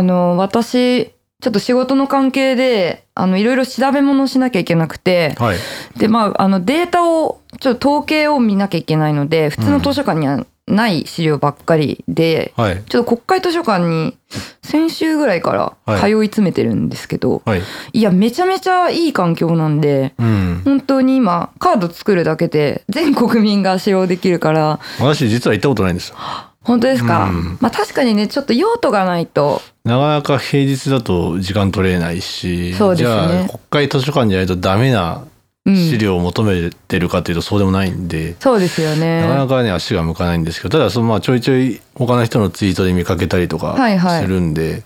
[0.00, 5.58] あの私ちょっと仕事の関係であのいろいろ調べ物をしなきゃいけなくて、はい。
[5.98, 12.82] でまああのデータをちょっと統計を見なきゃいけないので普通の図書館にはない資料ばっかりで、はい。
[12.84, 14.16] ちょっと国会図書館に
[14.62, 17.62] 先週ぐらいから通い詰めてるんですけど、はい。
[17.92, 20.62] い、やめちゃめちゃいい環境なんでうん。
[20.64, 26.16] 本当に今カード作るだけで全国民が使用できるから私実は行ったことないんですよ
[26.70, 27.58] 本当ですか、うん。
[27.60, 29.60] まあ確かにねちょっと用途がないと。
[29.84, 33.28] なかなか平日だと時間取れないしそうですね。
[33.28, 35.24] じゃあ国会図書館じゃないとダメな
[35.66, 39.22] うん資料を求めてるかっていうとそうでもないんで、そうですよね。
[39.22, 44.22] なかなかね足が向かないんですけどただそのまあちょいちょい他の人のツイートで見かけたりとかはいはい。
[44.22, 44.84] するんで、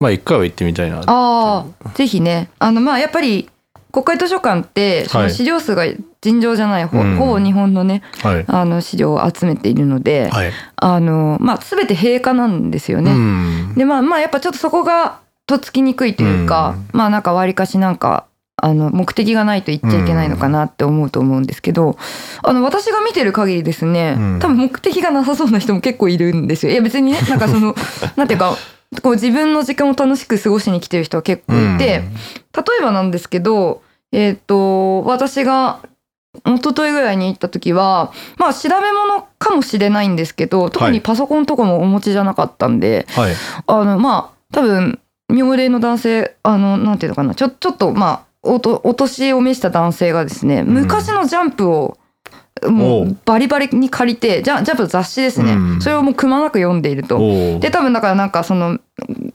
[0.00, 2.48] まあ一回は行ってみたいなああぜひね。
[2.58, 3.50] あのまあやっぱり
[3.94, 5.84] 国会図書館ってその資料数が
[6.20, 7.16] 尋常じゃない、ほうん。
[7.16, 8.44] ほぼ日本のねはい。
[8.48, 13.12] あの資料を集めているので、はい、あのまあ全て閉館なんですよね。
[13.12, 13.74] うん。
[13.76, 21.96] でまあまあやっぱちょっとそこがとっつきにくいというか、まあなんかわりかしなんかあの目的がないと言っちゃいけないのかなって思うと思うんですけど、
[22.42, 24.38] あの私が見てる限りですね、うん。
[24.40, 26.72] 多分目的がなさそうな人も結構いるんですよ。
[26.72, 27.76] いや別にねなんかその
[28.16, 28.56] なんていうか
[29.02, 32.02] こう自分の時間を楽しく過ごしに来てる人は結構いて、例
[32.80, 33.82] えばなんですけど
[34.14, 35.80] えっ、と私が
[36.46, 43.34] 一昨日ぐらいに行った時はまあ調べ物かもしれないんですけど特にパソコンとかもお持ちじゃなかったんで、はい。
[43.66, 44.98] あのまあ多分
[45.28, 51.96] 妙齢の男性あのなんていうのかなちょちょっとまあおとお年を召した男性がですね昔のジャンプを
[52.68, 53.06] もおう。
[53.08, 55.82] うバリバリに借りてジャジャンプの雑誌ですね、うん。
[55.82, 57.18] それをもうくまなく読んでいると。
[57.60, 58.78] で多分だからなんかその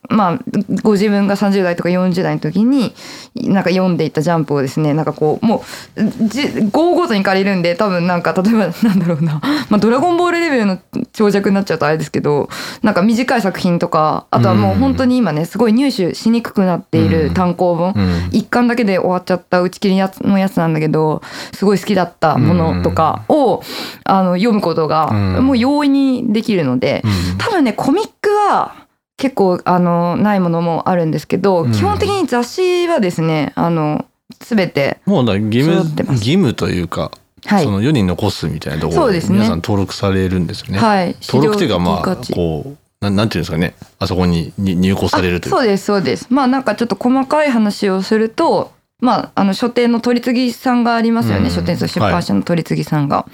[0.09, 0.39] まあ
[0.81, 2.93] ご自分が30代とか40代の時に
[3.35, 5.63] なんか読んでいたジャンプをですねなんかこうも
[5.95, 10.79] うじ号ごとに借りるんで多分なんか例えばなんだろうな「まあ、ドラゴンボール」レベルの
[11.13, 12.49] 長尺になっちゃうとあれですけど
[12.81, 18.29] なんか短い作品とかあとはもう本当に今ねすごい入手しにくくなっている単行本、うん。
[18.31, 21.21] 一巻だけで終わっちゃった打ち切りやつのやつなんだけど
[21.53, 23.61] すごい好きだったものとかを、
[24.05, 25.45] あの読むことがうん。
[25.45, 27.37] もう容易にできるので、うん。
[27.37, 28.88] 多分ねコミックは
[29.19, 31.71] 結構あのないものもあるんですけど、うん。
[31.71, 34.05] 基本的に雑誌はですねあの
[34.39, 36.19] 全てもうだ義務揃ってます。
[36.19, 37.11] 義務というか、
[37.45, 37.63] はい。
[37.65, 39.39] その世に残すみたいなところそうですね。
[39.39, 40.79] 皆さん登録されるんですよね。
[40.79, 41.15] はい。
[41.21, 42.33] 登録っていうかまあ資料的価値。
[42.33, 43.75] こうなんなんていうんですかね。
[43.99, 45.53] あそこにに入稿されるという。
[45.53, 46.27] あそうですそうです。
[46.29, 51.51] まあなんかちょっと細かい話をするとまあ、あの書店の取り次ぎさんがありますよね、うん。
[51.51, 53.25] 書店と出版社の取り次ぎさんが。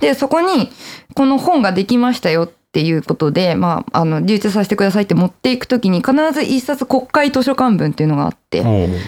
[0.00, 0.70] でそこに
[1.14, 8.62] この本ができましたよっていうことで、まあ、あの流通させてくださいって持っていくときに必ず一冊国会図書館文っていうのがあって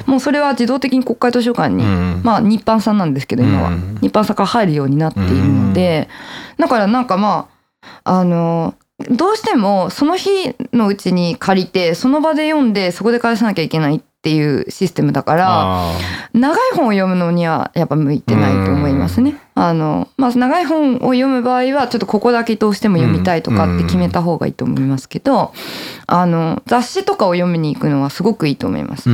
[0.06, 6.08] もうそれは自動的に国会図書館に、うんまあ日版さんなんですけど今は、うん日版さんから入るようになっているので、
[6.58, 7.48] だからなんかま
[8.04, 8.74] ああの
[9.10, 15.92] どうしてもその日のうちに借りてその場で読んでそこで返さなきゃいけないっていうシステムだからあ
[16.32, 19.40] 長い本を読むのにはやっぱ向いてないと思いますね。
[19.56, 25.52] あのまあ、長い本を読む場合はちょっとここだけどうしても読みたいとかって決めた方がいいと思いますけど
[26.08, 29.08] あの雑誌とかを読みに行くのはすごくいいと思います。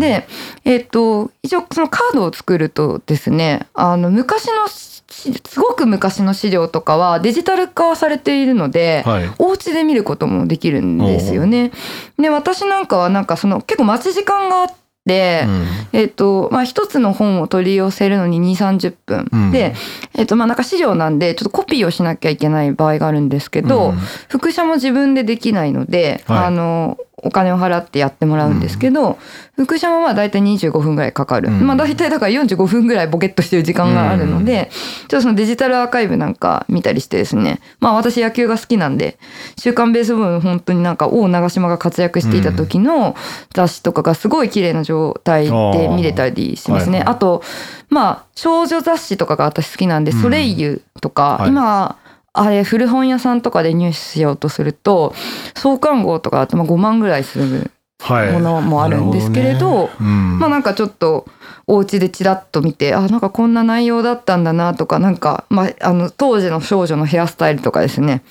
[0.00, 0.26] で、
[0.64, 9.30] えっと一応そのカードを作るとですねあの昔のしすごく昔の資料とかはデジタル化されているので、はい。
[9.38, 11.70] お家で見ることもできるんですよね。
[12.18, 14.74] で私なんかはなんかその結構待ち時間があって。
[15.06, 15.66] うん。
[15.92, 19.52] えっとまあ、一つの本を取り寄せるのに2 3 0分、うん。
[19.52, 19.74] で、
[20.14, 23.96] えっとまあ、なんか資料なんでちょっとコピーをしなきゃいけない場合があるんですけど、うん。
[24.28, 26.44] 複写も自分でできないので、はい。
[26.46, 29.18] あのお金を払ってやってもらうんですけど、
[29.56, 31.66] 複写もまあ大体25分ぐらいかかる、うん。
[31.66, 34.70] まあ大体だから45分ぐらいボケっとしてる時間があるので、
[35.08, 37.60] ちょっとそのデジタルアーカイブなんか見たりしてですね。
[37.80, 39.18] まあ私野球が好きなんで
[39.58, 43.16] 「週刊ベースボール」の本当になんか王長島が活躍していた時の
[43.52, 47.00] 雑誌とかがすごい綺麗な状態で見れたりしますね。
[47.00, 47.04] あー。
[47.06, 47.14] はい。
[47.14, 47.42] あと
[47.88, 50.20] まあ少女雑誌とかが私好きなんで「うん。
[50.20, 51.48] ソレイユ」とか、はい。
[51.48, 51.96] 今
[52.34, 55.14] あれ古本屋さんとかで入手しようとすると
[55.56, 57.70] 創刊号とかだとまあ5万ぐらいする
[58.00, 59.90] はいものもあるんですけれど,、なるほね。
[60.00, 60.38] うん。
[60.40, 61.26] まあなんかちょっと
[61.66, 68.22] お家でチラッと見てあなんかこんな内容だったんだなとかなんか、まあ、あの当時の少女のヘアスタイルとかですね。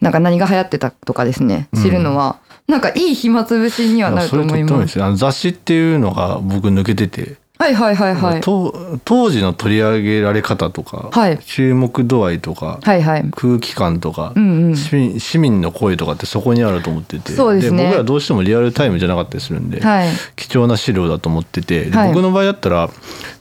[0.00, 1.68] なんか何が流行ってたとかですね。
[1.74, 4.98] 知るのは、なんかいい暇つぶしにはなると思います。
[5.16, 8.40] 雑誌っていうのが僕抜けてて、はいはいはいはい。
[8.40, 13.30] と当時の取り上げられ方とか、はい注目度合いとか、はいはい。
[13.32, 14.76] 空気感とか、うんうん。
[14.76, 20.08] 市民市民の声とかってそこにあると思っててそうですね僕らどうしてもリアルタイムじゃなかったりするんで、はい。
[20.36, 22.88] 貴重な資料だと思ってて、ではい僕の場合だったら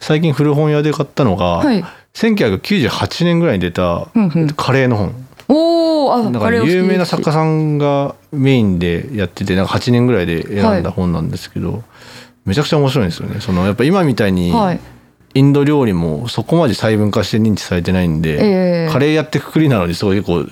[0.01, 1.81] 最近古本屋で買ったのが、はい。
[2.13, 11.83] 1998年ぐらいに出たうんうんカレーの本おおあなんか有名な作家さんがメインでやっててなんか8年ぐらいで選んだ本なんですけど、
[12.45, 13.41] めちゃくちゃ面白いんですよね。
[13.41, 14.79] そのやっぱ今みたいにはい。
[15.35, 18.89] インド料理もそこまで細分化して認知されてないんで、ええ。
[18.91, 20.51] カレーやってくくりなのにすごいこう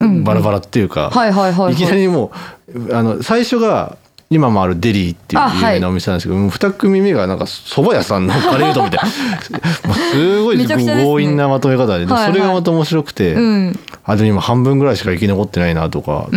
[0.00, 2.32] うんバラバラっていうか、はいきなりも
[2.74, 3.98] うあの最初が
[4.30, 9.08] 今もあるデリーっていう有名なお店なんですけど、もう2組目がなんか蕎麦屋さんのカレーうどんみたいな。
[10.12, 10.66] すごいね。
[10.66, 12.32] 強引なまとめ方で、はいはい。
[12.32, 13.78] それがまた面白くて、うん。
[14.04, 16.28] あでも今半分ぐらいしか生き残ってないなとか、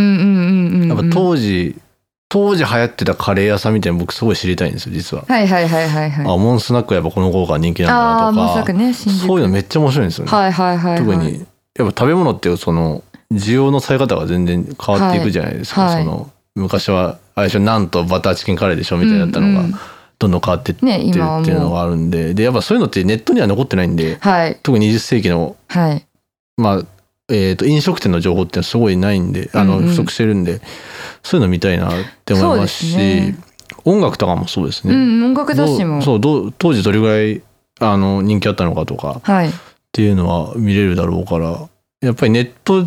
[1.12, 1.76] 当時
[2.30, 5.24] 当時流行ってたカレー屋さんみたいなの僕すごい知りたいんですよ実は。
[5.28, 6.26] はいはいはいはいはい。
[6.26, 10.32] あモンスナックはやっぱこの頃から人気なんあだなとかねそういうのめっちゃ面白いんですよね。
[10.32, 11.00] はいはいはいはい。
[11.00, 11.46] 特に
[11.76, 16.04] やっぱ食べ物ってその需要のされ方が全然変わっていくじゃないですか、はいはい。
[16.04, 19.76] その昔はあれでしょなんとバターチキンカレーでしょみたいになったのが、うんうん。
[20.20, 22.34] どんどん変わってってるっていうのがあるんで。
[22.34, 24.60] でやっぱそういうのってネットには残ってないんではい。
[24.64, 26.06] 特に20世紀のはい。
[26.58, 26.86] まあ
[27.30, 29.90] えー、と飲食店の情報ってすごいないんであのうんうん。
[29.90, 30.62] 不足してるんで、
[31.24, 31.92] そういうの見たいなっ
[32.26, 33.38] て思いますしね。
[33.84, 34.94] 音楽とかもそうですね。
[34.94, 36.02] うん音楽雑誌も。
[36.02, 37.42] そうどう当時どれぐらい
[37.80, 39.50] あの人気あったのかとかはい。
[39.50, 39.52] っ
[39.92, 41.68] ていうのは見れるだろうから
[42.00, 42.86] やっぱりネット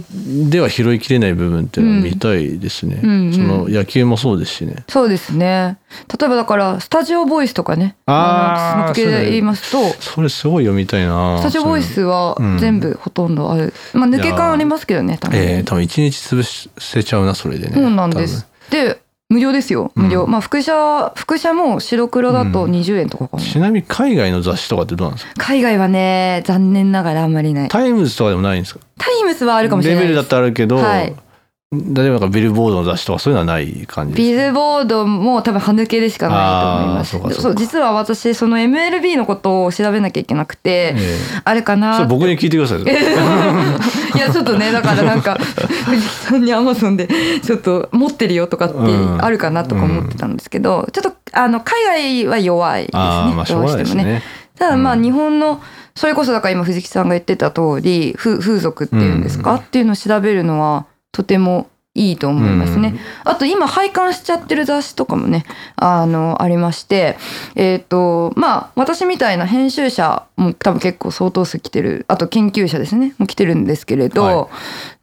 [0.48, 4.84] では拾いきれない部分っていうのは見たいですね、うんうんその野球もそうですしね。
[4.88, 5.78] そうですね。
[6.20, 7.96] 例えばだからスタジオボイスとかね。
[8.06, 11.38] あーのその系で言いますとそれすごい読みたいな。
[11.40, 12.58] スタジオボイスはうん。
[12.58, 15.46] 全部ほとんどある、まあ抜け感ありますけどね多分ね。
[15.56, 17.74] ええ多分一日潰せちゃうなそれでね。
[17.74, 18.46] そうなんです。
[18.70, 22.72] で無料ですよ無料、うんまあ複写複写も白黒だとうん。
[22.72, 25.32] 20円とかかな、多分ちなみに海外の雑誌とかってどうなんですか？
[25.36, 27.68] 海外はね残念ながらあんまりない。
[27.68, 28.80] タイムズとかでもないんですか？
[28.98, 30.08] タイムスはあるかもしれないです。
[30.08, 31.14] レベルだってあるけど、はい
[31.72, 37.40] 例えばビルボードの雑誌とかそういうのはない感じビルボードも多分歯抜けでしかないと思います。
[37.40, 41.16] そう実は私その MLB のことを調べなきゃいけなくて、ええ。
[41.44, 42.82] あれかな僕に聞いてください。
[42.82, 42.86] い
[44.18, 45.38] やちょっとねだからなんか
[45.86, 47.08] 藤木さんにアマゾンで
[47.40, 54.24] ちょっと持ってるよとかってうんあるかなとか思ってたんですけど、ちょっとあの海外は弱いですねまあどうしてもね。
[54.58, 55.04] ただまあうん。
[55.04, 55.60] 日本の
[55.94, 59.58] それこそだから今藤木さんが言ってた通り風風俗っていうんですか、うん。
[59.58, 62.94] っていうのを調べるのはとてもいいと思いますね。
[63.24, 67.16] あと今拝観しちゃってる雑誌とかもねあのありまして
[67.56, 74.48] えっ、とまあ私みたいな編集者も多分結構相当数来てるあと研究者ですねも来てるんですけれど、は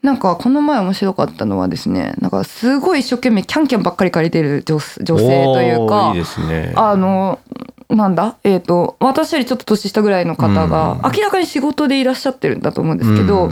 [0.01, 6.71] なんかこの前面白かったのはですねなんかすごい一生懸命キャンキャンばっかり借りてる女女性というかいいですね。
[6.77, 7.42] あの
[7.89, 8.38] なんだ？
[8.45, 11.01] えっ、と私よりちょっと年下ぐらいの方が、うん。
[11.03, 13.51] 明らかに仕事でいらっしゃってるんだと思うんですけど、うん。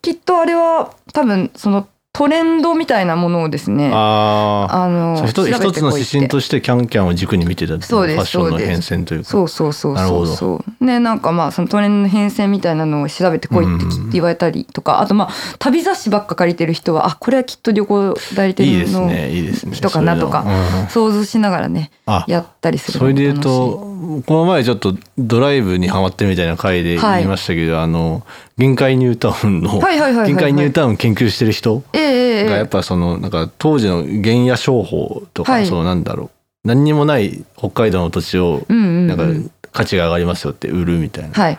[0.00, 6.16] きっとあれは多分そのトレンドみたいなものをですねあの一つ調べ一つのてこいって。
[6.16, 9.28] 指針としてキャンキャンを軸に見てたそうですファッションの変遷というか。
[9.28, 10.84] そうそうそうそうそう。
[10.84, 20.44] ねなんかまあそのトレンドの変遷みたいなのを調べてこいって言われたりとか、あとまあ旅雑誌ばっか借りてる人はあこれはきっと旅行代理店の人かなとか
[20.90, 23.94] そうん想像しながらねあやったりするそれで言うと
[24.26, 28.24] この前ちょっとドライブにハマってるみたいな回ではい言いましたけど、あの
[28.56, 35.66] 限界ニュータウンの限界ニュータウン研究してる人がやっぱそのなんか当時の原野商法とか、はい。
[35.66, 36.30] そのなんだろう。
[36.68, 41.58] 何にもない北海道の土地をなんか価値が上がりますよって売るみたいな、はい。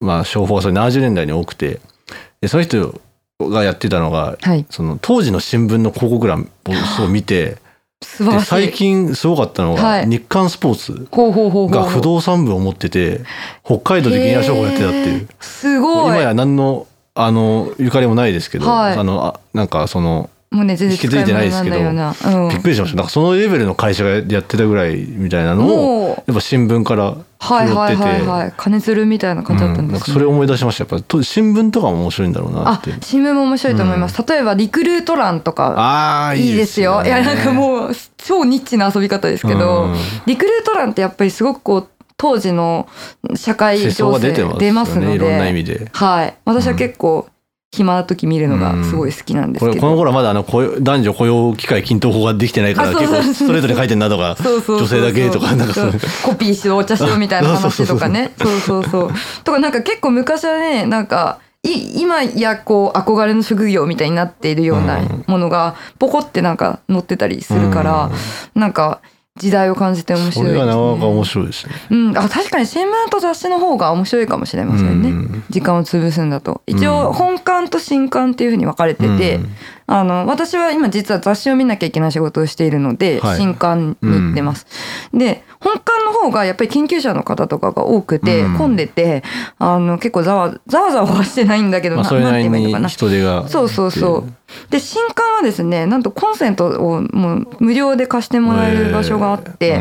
[0.00, 1.80] まあ商法がそれ70年代に多くて。
[2.40, 3.00] でその人
[3.40, 4.66] がやってたのがはい。
[4.70, 7.56] その当時の新聞の広告欄をそう見て
[8.44, 10.08] 最近すごかったのが、はい。
[10.08, 11.08] 日刊スポーツ
[11.70, 13.20] が不動産部を持ってて
[13.64, 15.28] 北海道で原野商法やってたっていう。
[15.40, 16.06] すごい。
[16.06, 18.96] 今や何のあのゆかりもないですけど、はい。
[18.96, 22.14] あのあなんかそのもうね全然引き継いでないですけどうな
[22.50, 22.96] びっくりしました。
[22.96, 28.10] なんかそのレベルの会社がやってたぐらいみたいなうん、のをやっぱ新聞からはいはい拾ってて。
[28.10, 29.88] はいはい金鶴みたいな感じだったうん。
[29.88, 30.84] んなんですね、かそれを思い出しました。
[30.84, 32.92] やっぱと新聞とかも面白いんだろうなあって。
[33.02, 39.96] 新聞も面白いと思います、例えばリクルート欄とかああいいですよいやなんかもう超ニッチな遊び方ですけど、うん。
[40.26, 42.88] リクルート欄ってやっぱりすごくこう当時の
[43.34, 45.16] 社会情勢が出てますので。
[45.16, 45.90] いろんな意味で。
[45.92, 46.36] はい。
[46.46, 47.28] 私は結構
[47.76, 55.82] 暇な時見るのがすごい好きなんですけど、この頃はまだあの男女雇用機会均等法ができてないから結構ストレートに書いてんなとか女性だけとかなんかそ
[56.26, 58.32] コピーしろお茶しろみたいな 話とかね。
[58.38, 59.10] そうそうそう。
[59.44, 68.10] とかなんか結構昔はねなんかい今やこう憧れの職業みたいになっているようなものがポコってなんか載ってたりするから、
[68.54, 69.00] なんか
[69.36, 71.24] 時代を感じて面白いですそれがなかなか面ね。
[71.24, 71.74] 白いですね。
[71.90, 75.44] うん、あ確かに新聞と雑誌の方が面白いかもしれませんね、うん。
[75.50, 76.62] 時間を潰すんだと。
[76.66, 77.12] 一応うん。
[77.12, 79.56] 本館と新刊っていうふうに分かれてて、うん。
[79.88, 83.36] あの私は今実は雑誌を見なきゃいけない仕事をしているので、はい。
[83.36, 84.66] 新刊に行ってます。
[85.12, 88.58] で本館の方がやっぱり研究者の方とかが多くて、うん。
[88.58, 89.24] 混んでて
[89.58, 94.24] あの結構ざわざわざわはしてないんだけど、まあ、それなりに人手がそうそうそう。
[94.70, 99.76] で新館はですねなんとコンセントをもう無料で貸してもらえる場所があって、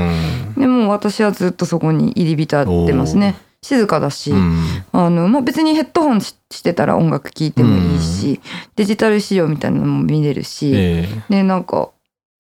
[0.56, 0.62] うん。
[0.62, 3.36] でもう私はずっとそこに入り浸ってますね。
[3.62, 4.60] 静かだし、うん。
[4.92, 8.40] あのまあ、別にヘッドホンししてたら音楽聴いてもいいし、
[8.76, 11.08] デジタル資料みたいなのも見れるし、え。
[11.30, 11.90] でなんか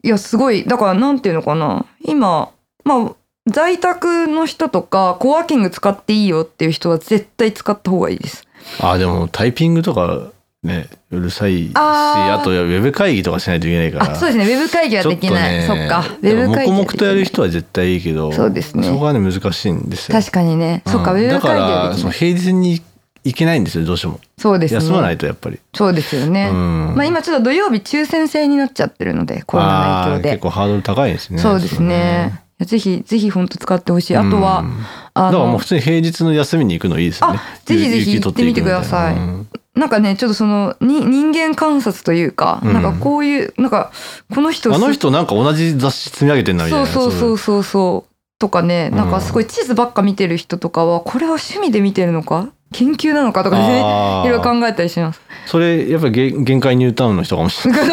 [0.04, 1.86] いやすごいだからなんていうのかな。
[2.04, 2.50] 今
[2.84, 3.16] まあ
[3.48, 8.48] 在宅の人とかコワーキング使っていいよっていう人は絶対使った方がいいです。
[8.82, 10.32] えあでもタイピングとか
[10.64, 14.12] ねうるさいしあとウェブ会議とかしないといけないから。
[14.12, 14.46] あそうですね。
[14.46, 16.00] ウェブ会議はできない、ねそっか。
[16.22, 18.88] ウェブ会議黙々とやる人は絶対いいけどそうですね。
[18.88, 20.18] そこはね難しいんですよ。
[20.20, 21.22] 確かにね、そっかウうん。
[21.22, 22.82] ェブだか会議はらその平日に
[23.24, 24.20] 行けないんですよどうしても。
[24.40, 24.80] そうですね。
[24.82, 25.60] 休まないとやっぱり。
[25.76, 26.94] そうですよね、うん。
[26.96, 30.30] まあ今ちょっと土曜日抽選制になっちゃってるのでコロナの影響で。
[30.32, 32.40] 結構ハードル高いですねそうですね。
[32.42, 34.18] いやぜひぜひ本当使ってほしい。
[34.18, 34.86] あとは、うん
[35.18, 37.40] あだからもうの普通に平日の休みに行くのいいですよね。
[37.40, 39.16] あぜひぜひ行ってみてください。
[39.16, 39.48] なうん。
[39.76, 42.74] なんかねちょっとそのに人間観察というか、うん。
[42.74, 43.92] なんかこういうなんか
[44.34, 46.86] この人あの人なんか同じ雑誌積み上げてんなみたいな。
[46.86, 48.16] そうそうそうそうそう。
[48.38, 53.80] とかねなんかすごい地図ばっか見てる人とかはこれは趣味で見てるのか研究なのかとかね
[54.26, 55.22] いろいろ考えたりします。
[55.46, 57.86] それやっぱり限限界ニュータウンの人かもしれない。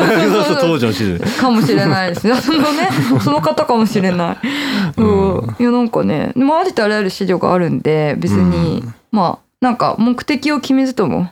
[0.60, 2.34] 当時の地図かもしれないですね。
[2.36, 2.88] そのね
[3.22, 4.36] その方かもしれない、
[4.96, 5.38] うん。
[5.38, 5.56] うん。
[5.58, 8.94] いやなんかねでもありとあらゆる資料があるんで別に、うん。
[9.12, 11.28] まあなんか目的を決めずとも。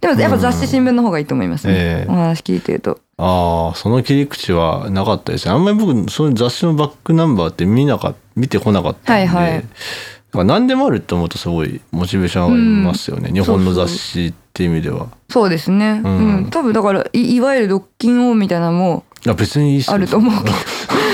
[0.00, 2.10] でもやっぱ雑誌新聞の方がいいと思いますね、ええ。
[2.10, 2.98] お話聞いてると。
[3.18, 5.54] ああその切り口はなかったですね。
[5.54, 9.64] あんまり僕そういう雑誌のバックナンバーって見なか見てこなかったんで、はいはい
[10.34, 15.08] 何でもあると思うとすごいモチベーション上がりますよね、日本の雑誌っていう意味では。
[15.28, 16.00] そうですね。
[16.04, 16.40] う、うん。
[16.42, 19.94] ん多分だからいいわゆるドッキンオンみたいなのもいや別にいいっすよ。
[19.94, 20.56] あると思うけど。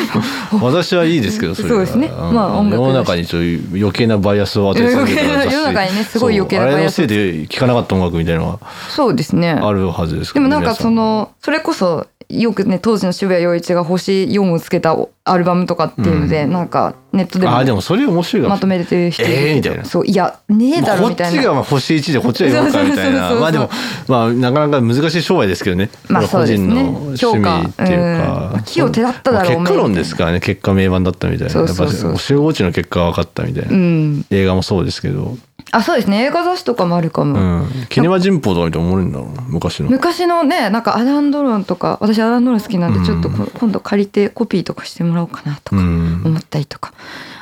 [0.65, 1.77] 私はいいですけどそれは。
[1.77, 2.09] そうですね。
[2.09, 2.11] ん。
[2.11, 5.55] まあ音楽世の中にそういう余計なバイアスを与え続けた雑誌。
[5.55, 7.07] 世の中にねすごい余計なバイアスあれのせい
[7.43, 8.59] で聴かなかった音楽みたいなのが
[8.89, 9.51] そうですね。
[9.51, 16.53] あるはずですでもなんかそのそれこそよくね当時の渋谷陽一が星4をつけたアルバムとかっていうので、うん。
[16.53, 19.85] なんかネットでもあーでもそれ面白いまとめてる人いるけど、えーみたいな。
[19.87, 21.41] そういやねえだろこっみたいな。
[21.41, 23.35] ちがまあ星1でこっちは4かみたいな。
[23.35, 23.71] まあでも
[24.09, 25.89] まあなかなか難しい商売ですけどね。
[26.09, 26.69] まあそうですね。
[26.69, 28.53] 個人の趣味っていうか。
[28.55, 28.63] うん。
[28.65, 30.41] 木を手だっただろうまあ結果論ですからね。
[30.41, 31.53] 結果名盤だったみたいな。
[31.53, 34.27] そうそうそうやっぱ集合値の結果が分かったみたいな、うん。
[34.29, 35.37] 映画もそうですけど、
[35.71, 36.25] あそうですね。
[36.25, 39.91] 映画雑誌とかもあるかも、うん、キネマ人報とか見て思うんだろうな昔の。
[39.91, 46.23] 昔のねなんかアラン・ドロンとか私アラン・ドロン好きなんでちょっとこ今度借りてコピーとかしてもらおうかなとかうん。
[46.25, 46.93] 思ったりとか、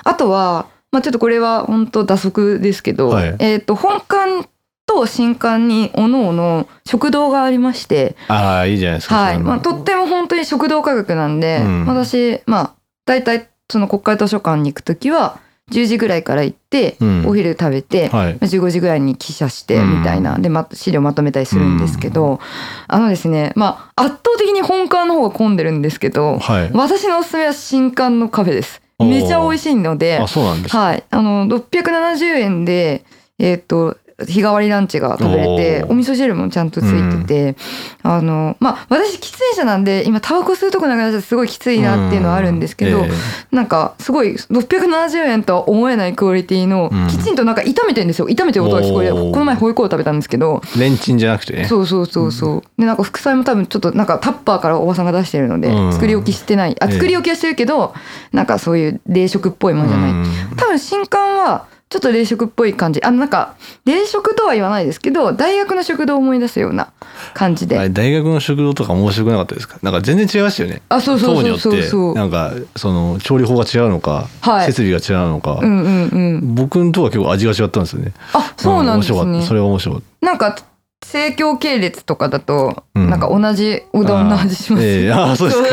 [0.05, 3.37] あとは、まあ、ちょっとこれは本当打足ですけど、はい。
[3.39, 4.49] えっ、と本館
[4.87, 9.39] と新館におのおの食堂がありまして、ああいいじゃないですかはい。
[9.39, 11.87] まあ、とっても本当に食堂価格なんで、うん。
[11.87, 12.73] 私まあ
[13.05, 15.41] 大体その国会図書館に行く時は
[15.73, 17.27] 10時ぐらいから行って、うん。
[17.27, 18.39] お昼食べて、はい。
[18.39, 22.39] 15時ぐらいに帰社してみたいな、で、ま、資料まとめたりするんですけど、
[22.87, 26.71] あのですねまあ圧倒的に本館の方が混んでるんですけど、はい。
[26.73, 28.81] 私のおすすめは新館のカフェです。
[29.01, 30.79] めちゃ美味しいのであそうなんですか。
[30.79, 31.05] はい。
[31.11, 33.05] あの670円で
[33.39, 37.57] えっ、と日替わりランチが食べれてお味噌汁もちゃんとついてて、
[38.03, 43.05] あのまあ私喫煙者なんで今タバコ吸うとこなくなっちゃすごいきついなっていうのはあるんですけど、うん。
[43.07, 43.11] え
[43.51, 47.09] なんかすごい670円とは思えないクオリティの、うん。
[47.09, 48.29] きちんとなんか炒めてんですよ。
[48.29, 49.33] 炒めてる音が聞こえるおー。
[49.33, 50.63] この前ホイコー食べたんですけど。
[50.77, 51.67] えレンチンじゃなくてね。
[51.67, 52.63] そうそうそうそう。
[52.81, 55.93] でなんか副菜も多分ちょっとなんかタッパーからおばさんが出してるので、うん。
[55.93, 56.77] 作り置きしてない。
[56.81, 56.93] あええ。
[56.93, 57.93] 作り置きはしてるけど、
[58.33, 60.57] なんかそういう冷食っぽいものじゃない、うん。
[60.57, 63.01] 多分新刊はちょっと冷食っぽい感じ。
[63.05, 66.93] あのなんか冷食とは言わないですけど大学の食堂を思い出すような
[67.33, 69.79] 感じで、大学の食堂とか面白くなかったですか？
[69.83, 70.83] なんか全然違いましたよね。
[70.89, 72.05] あそうそうそうそうそう。
[72.07, 72.19] よって。
[72.19, 74.67] なんかその調理法が違うのか、はい。
[74.67, 76.55] 設備が違うのか、うんうんうん。
[76.57, 78.13] 僕のとこは結構味が違ったんですよね。
[78.33, 79.19] あそうなんですね。
[79.21, 79.47] 面白かった。
[79.47, 80.57] それは面白かっなんか
[81.05, 83.09] 生協系列とかだと、うん。
[83.11, 85.69] なんか同じうどんの味しますええああ そうですか。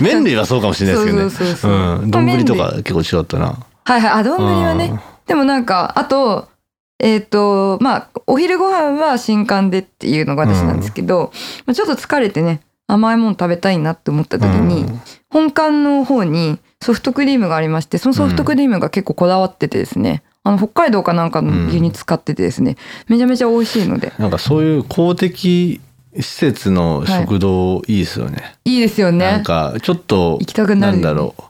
[0.00, 1.30] 麺類はそうかもしれないですけどね。
[1.30, 2.06] そうそうそうそうう。
[2.06, 2.10] ん。
[2.10, 3.54] 丼とか結構違ったな。
[3.84, 4.10] はいはい。
[4.20, 6.48] あ丼はねでもなんかあと
[6.98, 11.32] えっ、とまあお昼ご飯は新刊でっていうのが私なんですけど、
[11.64, 15.00] まあちょっと疲れてね甘いもの食べたいなって思った時に、うん。
[15.30, 22.76] 本館の方にソフトクリームがありましてそのソフトクリームが結構こだわっててですね、あの北海道かなんかの牛乳使っててですね、
[23.08, 24.12] めちゃめちゃ美味しいので。
[24.18, 25.80] なんかそういう公的
[26.16, 28.78] 施設の食堂いいですよね、い。
[28.78, 31.42] いですよなんねかちょっと行きたくなるなんだろう。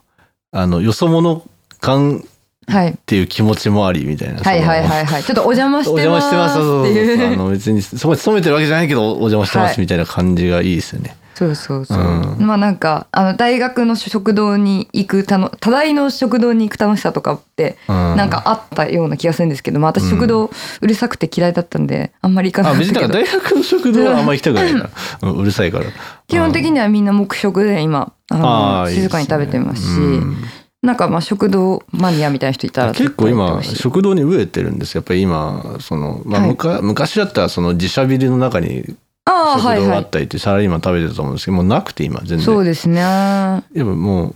[0.50, 1.42] あのよそ者
[1.80, 2.24] 感はい
[2.68, 4.40] っていう気持ちもありみたいな。
[4.40, 5.04] はいはいいはい。
[5.06, 6.26] はいちょっとお邪魔しおてます。
[6.26, 6.54] 邪魔してます。
[6.54, 12.00] そうそうそうあの別にそこに勤めてるわけじゃないけどお邪魔してまはいすみたいな感じがいいですよね、そうそうそう、う。
[12.02, 12.46] ん。
[12.46, 18.16] まあなんかあの大学の食堂に行くたの多大の食堂に行く楽しさとかってうん。
[18.16, 23.00] なんかあったような気がするんですけど、まあ私食堂うるさくて嫌いだったんであんまり行かなあかったけど。
[23.00, 24.90] 別になんか大学の食堂はあんま行きたくないな。
[25.30, 25.84] うるさいから。
[26.26, 30.00] 基本的にはみんな黙食で今あの静かに食べてますし。
[30.00, 30.36] うん
[30.82, 34.94] なんかまあ食堂マニアみたいな人いたら結構今食堂に飢えてるんです。
[34.94, 36.82] よやっぱり今その、まあはい。
[36.82, 38.84] 昔だったらその自社ビルの中に
[39.26, 42.38] 食堂があったりってサラリーマン食べてたと思うんですけどもうなくて今全然。
[42.38, 43.00] いそうですね。
[43.00, 44.34] やっぱも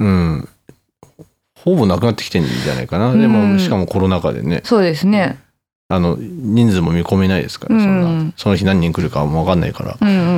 [0.00, 0.48] ううん。
[1.58, 3.52] ほぼなくなってきてんじゃないかな、でうん。
[3.52, 4.62] もしかもコロナ禍でね。
[4.64, 5.38] そうですね。
[5.88, 8.26] あの人数も見込めないですから、そんうん。
[8.28, 10.28] なその日何人来るかも分かんないから、うんうんうん、う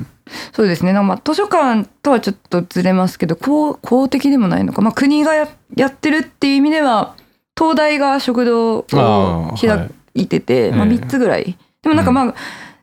[0.00, 0.06] ん
[0.52, 0.92] そうですね。
[0.92, 7.14] まあ図書館とはちょっとずれますけど公公的でもないのか、まあ、国がややってるっていう意味では
[7.56, 12.34] 東大が食堂を開いてて、まあ、ええ3つぐらい、でもなんかまあ、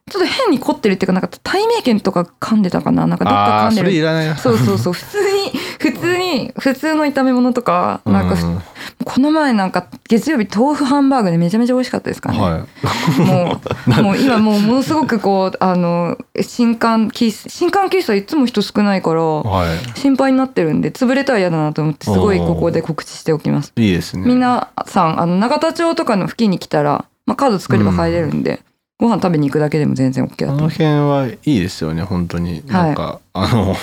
[0.09, 3.07] ちょっと変に凝ってるっていうかなんか対名券とか噛んでたかな。
[3.07, 4.35] なんかどっか噛んでる。
[4.37, 4.93] そうそうそう。
[4.93, 8.61] 普通に普通に普通の炒め物とかなんか、うん
[9.05, 13.21] この前なんか月曜日豆腐ハンバーグでめちゃめちゃ美味しかったですからね、はい。
[13.21, 13.61] も
[13.99, 19.99] う もう今もうものすごくこうあの新刊喫新刊喫茶いつも人少ないからはい。
[19.99, 23.71] 心配になってるんで潰れたら嫌だなと思ってすごいここで告知しておきます。
[23.77, 24.23] いいですね。
[24.25, 28.61] 皆さんあの永田町とかの付近に来たら、まあ、カード作れば入れるんで、
[28.99, 30.53] ご飯食べに行くだけでも全然 OK だと。
[30.53, 32.63] あの辺はいいですよね本当に。
[32.67, 33.75] なんか、あの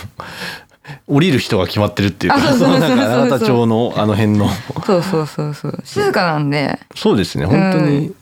[1.06, 4.48] 降りる人が決まってるっていうかあそうそうそうそうのなんか永田町のあの辺の。
[4.84, 5.80] そうそうそうそう。
[5.84, 6.78] 静かなんで。
[6.94, 7.46] そうですね。
[7.46, 8.14] 本当に、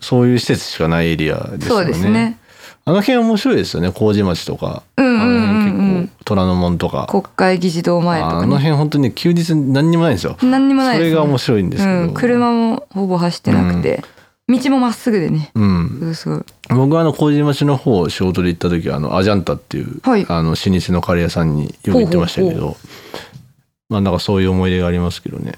[0.00, 2.38] そういう施設しかないエリアですそうよねですね。
[2.88, 3.90] あの辺面白いですよね。
[3.90, 10.36] 麹町とか、うんうん結構虎ノ門とか、国会議事堂前とかあのね辺本当に休日何にもないんですよ。
[10.42, 14.04] 何にもないです、ね、それが面白いんですけど、うん、車もほぼ走ってなくて、
[14.48, 15.50] 道もまっすぐでね。
[15.54, 15.98] うん。
[16.00, 20.24] そうそう僕はあの麹町の方仕事で行った時はあのアジャンタっていう、はい。
[20.28, 22.76] あの老舗のカレー屋さんによく行ってましたけどほ
[23.88, 25.54] まあなんかそういう思い出がありますけどね。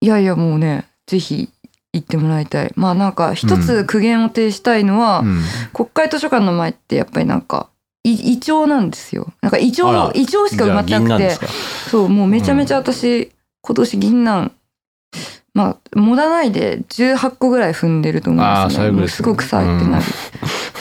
[0.00, 1.48] いやいやもうねぜひ
[1.92, 2.72] 行ってもらいたい。
[2.76, 5.42] まあなんか一つ苦言を呈したいのは、うん。
[5.72, 7.68] 国会図書館の前ってやっぱりなんか
[8.04, 9.32] いイチョウなんですよ。
[9.42, 10.10] なんかイチあら。
[10.10, 11.46] ョウイチョウしか埋まってじゃあ銀なくてなんですか？
[11.90, 14.52] そうもうめちゃめちゃ私、今年銀杏
[15.58, 19.00] まあもだないで18個ぐらい踏んでると思うんですよね。
[19.00, 19.08] ね。
[19.08, 20.04] すごく臭いってなる、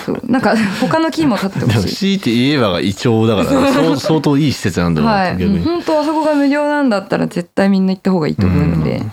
[0.06, 0.22] そう。
[0.24, 1.96] なんか他の木も立ってほしい。
[1.96, 3.98] 強いて言えばがイチョウだからそう。
[3.98, 9.12] 相当いい施設なんだろうなはい、逆に、本当あそこが無料なんだったら絶対みんな行った方がいいと思うので、うん。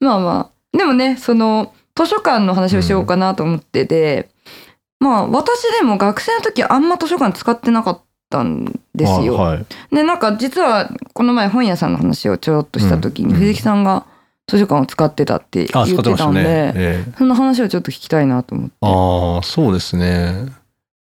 [0.00, 0.76] まあまあ。
[0.76, 4.30] でもねその図書館の話をしようかなと思ってて、
[4.98, 8.64] まあ私でも学生の時あんま図書館使ってなかったん
[8.96, 9.38] ですよ。
[9.38, 14.06] あはいでなんか実はこの前本屋さんの話をちょろっとした時にうん藤木さんが
[14.46, 17.12] 図書館を使ってたって言あってたんで、ええ。
[17.16, 18.74] その話をちょっと聞きたいなと思って。
[18.82, 20.46] ああそうですね、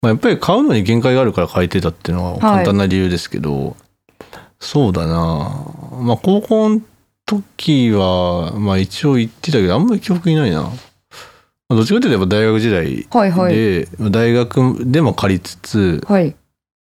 [0.01, 3.77] まあ、やっぱり買うのに限界があるから書いてたっていうのは簡単な理由ですけど、
[4.59, 5.15] そうだな。
[6.01, 6.81] まあ高校の
[7.27, 10.63] 時はまあ一応行ってたけどあんまり記憶にないな。
[10.63, 10.71] ま
[11.71, 13.55] あどっちかというとやっぱ大学時代はいはい。
[13.55, 16.35] で、大学でも借りつつはい。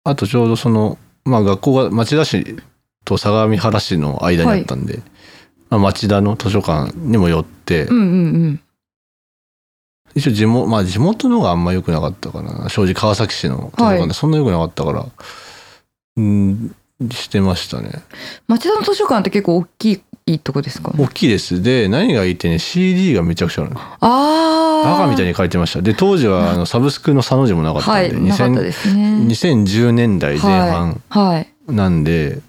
[0.06, 2.58] あとちょうどそのまあ学校が町田市
[3.04, 5.17] と相模原市の間にあったんで、まあ、
[5.70, 8.06] 町田の図書館にも寄って、うんうんう
[8.48, 8.60] ん。
[10.16, 12.70] 一応地元まあ地元のがあんま良くなかったかな。
[12.70, 14.08] 正直川崎市の図書館はい。
[14.08, 15.06] でそんな良くなかったから、
[16.16, 16.76] うん
[17.12, 17.92] してましたね。
[18.48, 20.92] 町田の図書館って結構大きいとこですか？
[20.98, 21.62] 大きいです。
[21.62, 23.80] で何がいいってね CD がめちゃくちゃあるの。
[23.80, 25.82] ああバカみたいに書いてました。
[25.84, 29.04] で当時はあのサブスクのサの字もなかったんで、はいなかった2000ですね。
[29.28, 31.48] 2010年代前半はい。
[31.68, 32.40] なんで、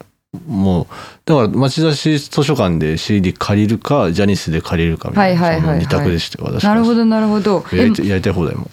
[0.47, 0.87] もう
[1.25, 5.85] だから町田市図書館で CD 借りるかジャニスで借りるかみたいな、はいはいはいはい。
[5.85, 7.65] その2択でしたよ私どなるほどなるほど。
[7.73, 8.71] やりやりたい放題も。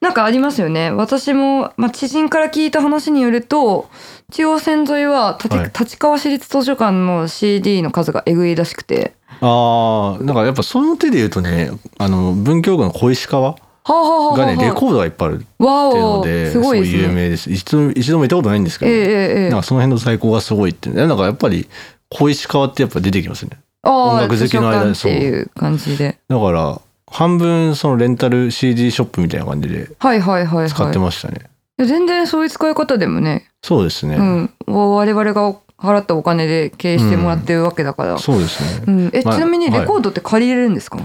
[0.00, 0.90] なんかありますよね。
[0.90, 3.88] 私も、まあ、知人から聞いた話によると
[4.30, 5.72] 中央線沿いは立,、はい。
[5.78, 9.14] 立川市立図書館の CD の数がえぐいらしくて。
[9.40, 16.24] ああなんかやっぱその手で言うとねあの文京区の小石川がねレコードがいっぱいあるってわいうのお。
[16.24, 17.50] ですごい有名です。
[17.50, 19.48] 一度一度も行ったことないんですけど、ええええええ。
[19.50, 20.90] なんかその辺の在庫がすごいって。
[20.90, 21.68] なんかやっぱり
[22.10, 23.50] 小石川ってやっぱ出てきますね。
[23.84, 26.18] 音楽好きの間で図書館っていう感じで。
[26.28, 31.38] だから半分そのレンタル CD ショップみたいな感じではいはいはい使ってはいましたね、
[31.78, 39.10] いや全然そういう使い方でもね、そうですね、うん、我々が払ったお金で経営してもらってるわけだから、そうですね、うん。
[39.12, 39.80] えちまあなみにはい。
[39.80, 40.98] レコードって借りれるんですか、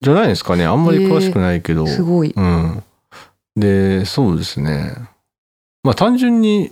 [0.00, 0.64] じゃないですかね。
[0.64, 2.32] あんまり詳しくないけど、すごい。
[2.36, 2.82] うん。
[3.56, 4.94] でそうですね。
[5.82, 6.70] まあ単純に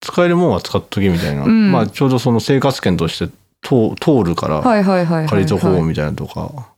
[0.00, 1.70] 使えるもんは使っとけみたいな、うん。
[1.72, 6.68] まあちょうどその生活圏として通通るから、借りとこうみたいなとか、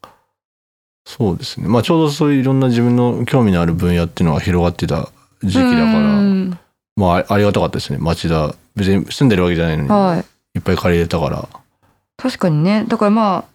[1.05, 1.67] そうですね。
[1.67, 5.09] まあちょうどそういういろんな自分の興味のある分野っていうのが広がってた
[5.41, 6.59] 時期だから、うん。
[6.95, 7.97] まああありがたかったですね。
[7.99, 10.25] 町田別に住んでるわけじゃないのに、はい。
[10.57, 11.49] いっぱい借りれたから。
[12.17, 12.85] 確かにね。
[12.87, 13.45] だからまあ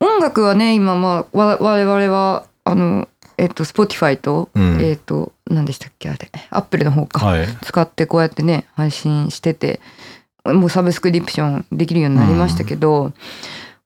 [0.00, 4.80] 音楽はね今まあわ我々はあのえっと Spotify と、うん。
[4.80, 6.30] えっと何でしたっけあれ。
[6.50, 7.46] アップルの方か、はい。
[7.62, 9.80] 使ってこうやってね配信してて
[10.44, 13.12] もうサブスクリプションできるようになりましたけど、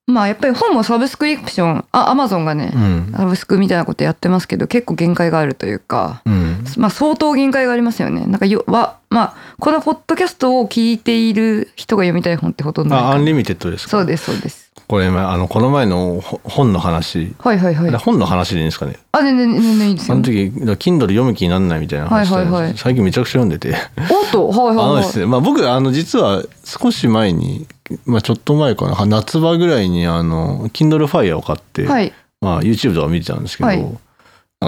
[0.06, 3.12] まあやっぱり本もサブスクリプションあアマゾンがね、うん。
[3.16, 6.64] サブスクみたいなことやってますけど結構限界があるというか、うん。
[6.76, 8.26] まあ相当限界がありますよね。
[8.26, 13.90] なんかよわまあこのポッドキャストを聞いている人が読みたい本ってほとんどないかあアンリミテッドですか？
[13.90, 17.90] そうですそうですこれまああのこの前のほ本の話、はいはいはい。
[17.92, 18.98] 本の話でいいんですかね？
[19.12, 20.14] あ全然全然いいですよ。
[20.14, 22.74] あの時 Kindle 読む気にならないみたいな話ですはいはいはい。
[22.76, 23.74] 最近めちゃくちゃ読んでて。
[24.10, 24.86] おっとはいあはいはい。
[24.96, 27.66] のですねまあ僕あの実は少し前に
[28.04, 32.12] まあちょっと前かな夏場ぐらいにあの Kindle Fire を買って、はい。
[32.40, 33.86] まあ YouTube とか見てたんですけど、はい。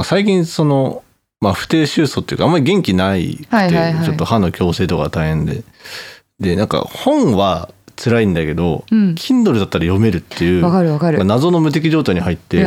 [0.05, 1.03] 最近その
[1.41, 4.05] まあ不定収束っていうかあんまり元気ないくて、はいはいはい。
[4.05, 5.63] ちょっと歯の矯正とか大変で。
[6.41, 9.15] でなんか本は辛いんだけど、うん。
[9.15, 11.25] Kindle だったら読めるっていうわかるわかる。
[11.25, 12.65] 謎の無敵状態に入って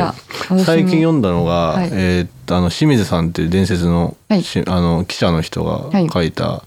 [0.64, 1.90] 最近読んだのが、はい。
[1.92, 4.42] えーっとあの清水さんっていう伝説の,はい。
[4.42, 6.64] し、あの記者の人が書いた、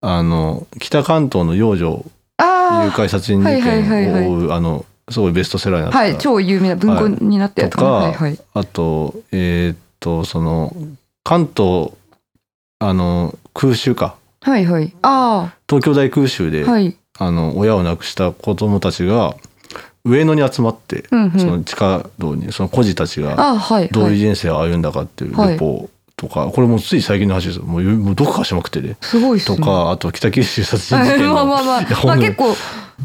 [0.00, 2.04] あの北関東の幼女誘
[2.38, 4.22] あ拐殺人事はいはいはいはい。
[4.24, 8.14] 件を追うあのすごいベストセラーになった、あはい超有名な文庫になったやつかな、はいはい。
[8.14, 10.74] はいあとえーっとその
[11.24, 11.92] 関東
[12.78, 14.16] あの空襲か。
[14.40, 14.92] はいはい。
[15.02, 19.34] あ東京大空襲で、あはいあの親を亡くした子供たちが
[20.04, 21.38] 上野に集まって、うんうん。
[21.38, 23.36] その地下道にその孤児たちが
[23.92, 27.58] どういうはい人生を歩んだかっていうレポとか、これもうつい最近の話です。
[27.58, 29.44] よもうもう読破しまくってで、すごいね。
[29.44, 31.34] とかあと北九州殺人はい事件の。
[31.34, 31.82] まあまあまあ。
[32.06, 32.54] まあ結構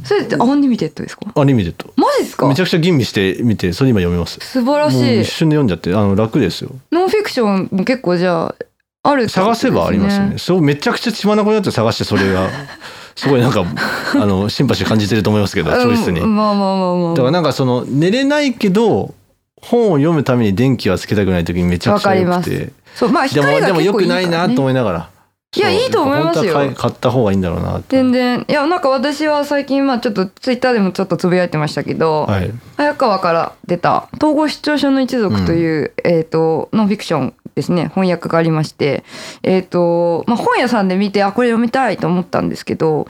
[0.03, 1.25] それってアンリミテッドですか？
[1.35, 2.47] アニメでとマジですか？
[2.47, 4.39] めちゃくちゃ吟味してみてそれ今読みます。
[4.39, 5.21] 素晴らしい。
[5.21, 6.71] 一瞬で読んじゃってあの楽ですよ。
[6.91, 8.55] ノンフィクションも結構じゃあ
[9.03, 10.37] あるってことです探せばありますよね。
[10.37, 12.49] そうめちゃくちゃ血眼になって探してそれが
[13.17, 13.65] すごいなんか
[14.13, 17.13] あのシンパシー感じてると思いますけどチョイスに、うんまあまあまあまあ。
[17.13, 19.13] だからなんかその寝れないけど
[19.61, 22.71] 本を読むために電気はつけたくない時にめちゃくちゃ良わかりくて。
[22.95, 25.09] そうまあで光が結構いいから、くないなね、と思いながら。
[25.55, 26.53] いやいいと思いますよ。
[26.75, 28.45] 買った方がいいんだろうな全然。
[28.47, 32.51] いやなんか私は最近まあちょっとツイッターでもちょっとつぶやいてましたけど、はい。
[32.75, 39.03] 早川から出た「統合失調症の一族」という、えー、とノンフィクションですね翻訳がありまして、
[39.43, 43.07] えーとまあ、本屋さんで見てあこれ読みたいと思ったんですけど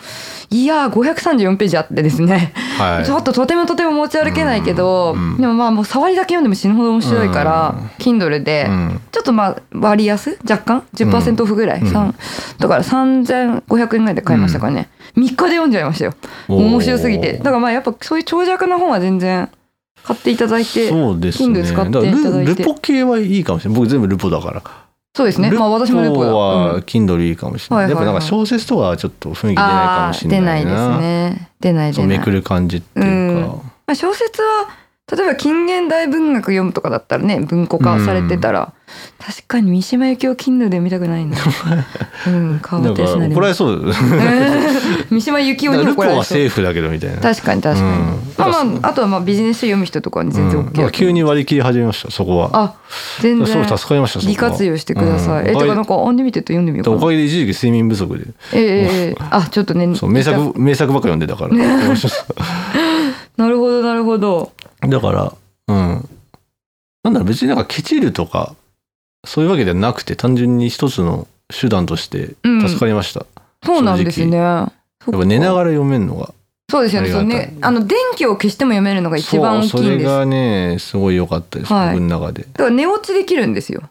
[0.49, 3.05] いやー534ページあってですね、はい。
[3.05, 5.41] ちょっととてもとても持ち歩けないけど、うんうん。
[5.41, 7.87] でもまあもう触りだけ読んでも死ぬほど面白いから、うん。
[7.97, 9.01] Kindle で、うん。
[9.11, 10.39] ちょっとまあ割安？
[10.49, 11.91] 若干？10%オフぐらい、うん。
[11.91, 12.13] だ
[12.67, 16.13] から3500円ぐらいで買いましたからね、3日で読んじゃいましたよ。
[16.47, 17.33] 面白すぎて。
[17.33, 19.49] だからまあやっぱそういう長尺の本は全然
[20.07, 21.59] 買っていただいてそうですね。
[21.59, 22.51] Kindle 使っていただいて。
[22.51, 23.79] ルルポ系はいいかもしれない。
[23.79, 24.63] 僕全部ルポだから。
[25.13, 25.51] そうですね。
[25.51, 30.57] まあ私もレポだ、ルポはうん Kindle いいかもしれない、やっぱなんか小説とかはちょっと雰囲気出ないかあもしー出な。
[30.57, 31.49] いいれななですね。
[31.59, 31.93] 出ない出ない。
[31.93, 33.43] そうめくる感じっていうか、うん。
[33.43, 34.69] まあ、小説は
[35.09, 38.73] 例えば近現代文学読むとかだったらね文庫化されてたら、
[39.19, 41.37] 確かに三島由紀夫 Kindle で見たくないな
[42.27, 43.93] うん川なんか端康成怒られそう。
[45.09, 46.19] 三島由紀夫に怒られそう。
[46.19, 47.21] はセーフだけどみたいな。
[47.21, 47.95] 確かに確かに、うん。
[48.37, 50.67] まあまああとはまあビジネス書読む人とかはね全然うん。
[50.67, 52.49] OK なん急に割り切り始めましたそこは。
[52.51, 52.73] あ
[53.21, 55.47] 全すごい然助かりました利活用してください、うん。
[55.47, 56.97] えてかなんかアンリミテッド読んでみようかな。
[56.97, 58.25] おかげで一時期睡眠不足で。
[58.51, 59.23] ええええええ。
[59.31, 61.55] あちょっとねそう名作名作ばっか読んでたから。
[63.37, 65.33] なるほどなるほどだから
[65.67, 66.09] うん。
[67.03, 68.55] なんだろう別になんかケチるとか
[69.25, 73.25] そういうわけではなくて単純に一つの手段として助かりました、
[73.63, 74.37] そうなんですね。
[74.37, 74.71] やや
[75.17, 76.33] っぱ寝ながら読めるのが
[76.69, 77.13] そうですよね。
[77.13, 77.57] あね。
[77.61, 80.07] あの電気を消しても読めるのが一番大きそうそれいんです。
[80.09, 81.93] だかがねすごい良かったです、はい。
[81.93, 82.45] 僕の中で。
[82.57, 83.83] ら寝落ちできるんですよ。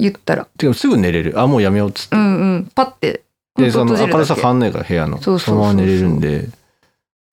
[0.00, 0.48] 言ったら。
[0.58, 1.38] てかすぐ寝れる。
[1.38, 2.70] あもうやめようっつって、うんうん。
[2.74, 3.22] パッて。
[3.56, 5.22] でその明るさ変わんないから部屋の。
[5.22, 5.56] そうそうそうそう。
[5.56, 6.48] のまま寝れるんで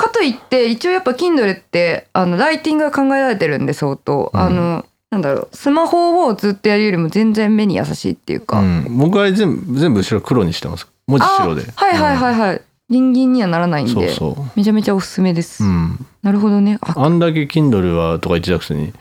[0.01, 4.39] かといって一応やっぱ Kindle ってあのライティングが考えられてるんで相当、うん。
[4.39, 10.87] あのなんだろうスマホをずっとやるよりも全然目に優しいっていうか、うん、僕は全部全部後ろ黒にしてます。
[11.05, 11.63] 文字白で。
[11.75, 12.61] はいはいはいはい。
[12.89, 16.77] ギンギンにはならないんでそうそめちゃめちゃおすすめです、う、うん、なるほどね。
[16.81, 18.93] ああんだけ Kindle はとか言ってたくせに。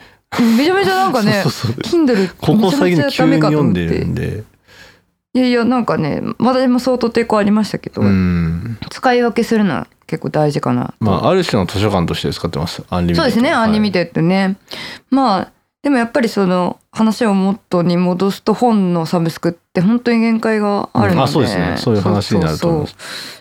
[0.56, 1.42] めちゃめちゃなんかね
[1.82, 4.44] Kindle ここ最近急に読んでるてんで。
[5.32, 8.78] いやいやなんかね私も相当抵抗ありましたけど、うん。
[8.90, 12.83] 使い分けするのは結構大事かなまあある種の図書館として使ってます。
[12.90, 14.57] アンリミテッドそうですね、アンリミテテッドね。
[15.09, 21.23] まあでもやっぱりその話を元に戻すと本のサブスクって本当に限界があるので、うん。
[21.23, 21.77] あそうですね。
[21.79, 22.87] そういう話になると思う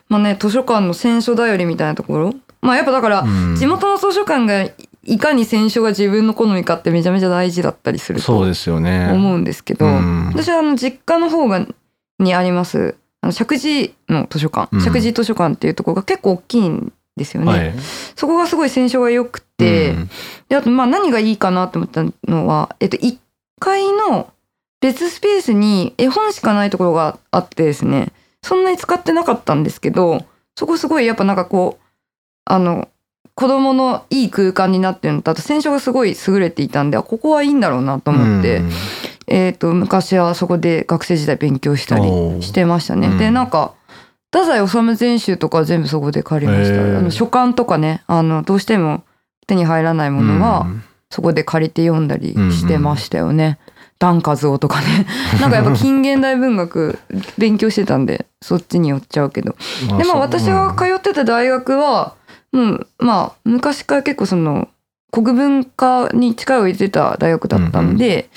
[0.10, 2.34] まあね図書館の選書頼りみたいなところ。
[2.62, 3.55] まあやっぱだからうん。
[3.55, 4.71] 地元の図書館が
[5.03, 9.10] いかに選書が自分の好みかってめちゃめちゃ大事だったりするとそうですよね。
[9.12, 10.27] 思うんですけど、うん。
[10.27, 11.65] 私はあの実家の方が
[12.19, 14.69] にありますあの石神の図書館。
[14.71, 14.79] うん。
[14.79, 17.51] 石神図書館っていうところが結構大きいんですよね。
[17.51, 17.73] はい。
[18.15, 20.10] そこがすごい選書が良くて、うん。
[20.47, 23.17] であとまあ何がいいかなと思ったのは、えっと、1
[23.60, 24.32] 階の
[24.82, 28.12] 別スペースに絵本しかないところがあってですね。
[28.41, 30.23] そんなに使ってなかったんですけど
[30.55, 31.86] そこすごいやっぱなんかこう
[32.45, 32.88] あの
[33.36, 38.71] 子供のいい空間になってるのとあと選書がすごい優れていたんであここはいいんだろうなと思って、うん
[39.29, 42.05] えっと昔はそこで学生時代勉強したり
[42.41, 43.07] してましたね。
[43.07, 43.17] うん。
[43.17, 43.73] でなんか
[44.31, 46.81] 太宰治全集とかは全部そこで借りました。
[46.97, 49.03] あの書簡とかねあのどうしても
[49.47, 50.83] 手に入らないものは、うん。
[51.11, 53.57] そこで借りて読んだりしてましたよね。
[53.97, 55.05] ダンカズオとかね。
[55.41, 56.99] なんかやっぱ近現代文学
[57.37, 59.55] 勉強してたんでそっちに寄っちゃうけど。
[59.97, 62.13] でまあ私が通ってた大学は
[62.51, 64.69] もうまあ昔から結構その
[65.11, 68.29] 国文化に力を入れてた大学だったんで、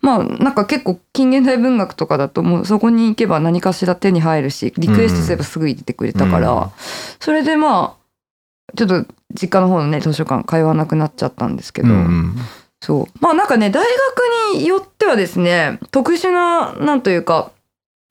[0.00, 6.70] まあなんか結構近現代文学とかだともうそこに行けば何かしら手に入るしリクエストすればすぐ入れてくれたから、うん
[7.20, 9.06] それでまあちょっと
[9.40, 12.36] 実家の方のね図書館通わなくなっちゃったんですけど、うん
[12.80, 13.18] そう。
[13.20, 17.50] まあなんかね大学によってはですね特殊ななんというか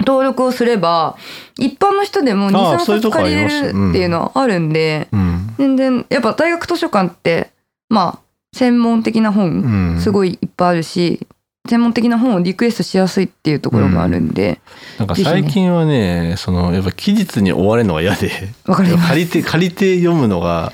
[0.02, 1.18] 登録をすれば
[1.58, 5.56] 一般の人でも23ああそういうとこあ冊借りれるっていうのはあるんで、うん。
[5.58, 7.52] 全然やっぱ大学図書館って
[7.90, 8.20] まあ
[8.56, 10.02] 専門的な本うん。
[10.02, 11.28] すごいいっぱいあるし、
[11.68, 14.60] 専門的な本をリクエストしやすいっていうところがあるんで
[14.98, 18.32] なんか最近はねそのやっぱ期日に追われるのが嫌で。
[18.66, 20.72] 借りて借りて読むのが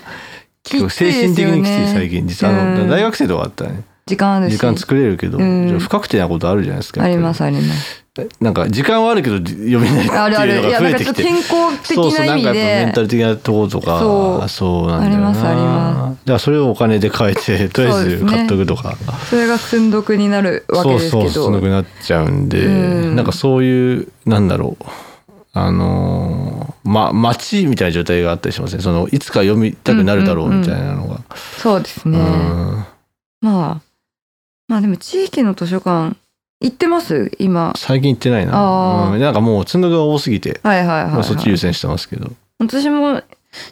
[0.64, 2.28] 結構精神的にきつい最近。
[2.28, 2.90] 実はあのうん。
[2.90, 3.84] 大学生とかあったらね。
[4.06, 4.54] 時間あるし。
[4.54, 5.80] 時間作れるけどうん。
[5.80, 8.03] 定なことあるじゃないですかありますあります。
[8.40, 10.54] なんか時間はあるけど読めないってあるある。
[10.54, 13.02] いうのが増えてきて健康的そうそうな意味なんかやっぱメンタで。
[13.02, 15.30] ル的なところとかそうそうなんだよな。
[15.30, 18.96] ありますありまだからそれをお金で買えてとりあえず買っとくとか。
[19.30, 21.22] それが積んどくになるわけですけど。
[21.24, 23.16] そうそう少なくなっちゃうんで、うん。
[23.16, 24.86] なんかそういうなんだろう。
[25.56, 31.22] あのーま待ちみたいな状態があったりしますねそのいつか読みたくなるだろうみたいなのが、
[31.58, 32.18] そうですね。
[32.18, 32.86] うん。
[33.42, 33.82] まあ
[34.68, 36.16] まあでも地域の図書館
[36.64, 37.32] 行ってます？
[37.38, 37.74] 今。
[37.76, 41.14] 最近行ってないな、うん、なんかもう積んどくが多すぎて、はいはいはい、はい。
[41.14, 42.32] まあ、そっち優先してますけど。
[42.60, 43.22] 私も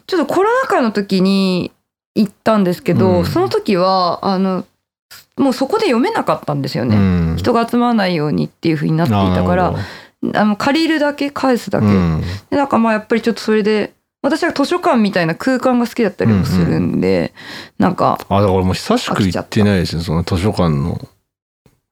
[0.06, 1.72] ちょっとコロナ禍の時に
[2.14, 3.24] 行ったんですけど、うん。
[3.24, 4.64] その時はあの
[5.36, 6.96] もうそこで読めなかったんですよね。
[6.96, 6.98] う
[7.32, 7.36] ん。
[7.36, 9.74] 人が集まらないようにっていう風になっていたから
[10.34, 12.22] あの借りるだけ返すだけ、どうん。
[12.50, 17.32] でなんかまあやっぱりちょっとそれで私は図書館みたいな空間が好きだったりもするんで、
[17.78, 21.00] なんかあだからもう久しく行ってないですねその図書館の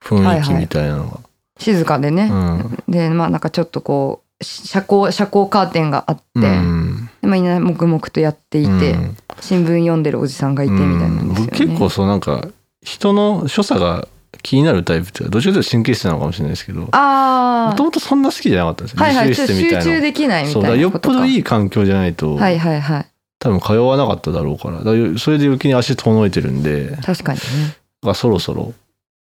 [0.02, 1.20] 雰囲気みたいなのが、
[1.58, 2.78] 静かでね、うん。
[2.88, 7.08] でまあなんかちょっとこう遮光遮光カーテンがあって、うん。
[7.20, 9.16] でまあ、みんな黙々とやっていて、うん。
[9.40, 11.50] 新聞読んでるおじさんがいてみたいなんですよね。
[11.52, 12.48] 僕結構そうなんか
[12.82, 14.08] 人の所作が
[14.42, 21.26] 気になるタイプっていうかどっちかというと神経質なのかもしれないですけどもあともとそんな好きじゃなかったんですよ、あはいはい集中できないみそうだからよっぽたいなことか。
[21.26, 23.06] どいい環境じゃないと、はいはいはい。
[23.38, 24.80] 多分通わなかっただろうから。
[25.18, 27.44] それで余計に足遠のいてるんで確かにね。
[28.02, 28.72] らそろそろ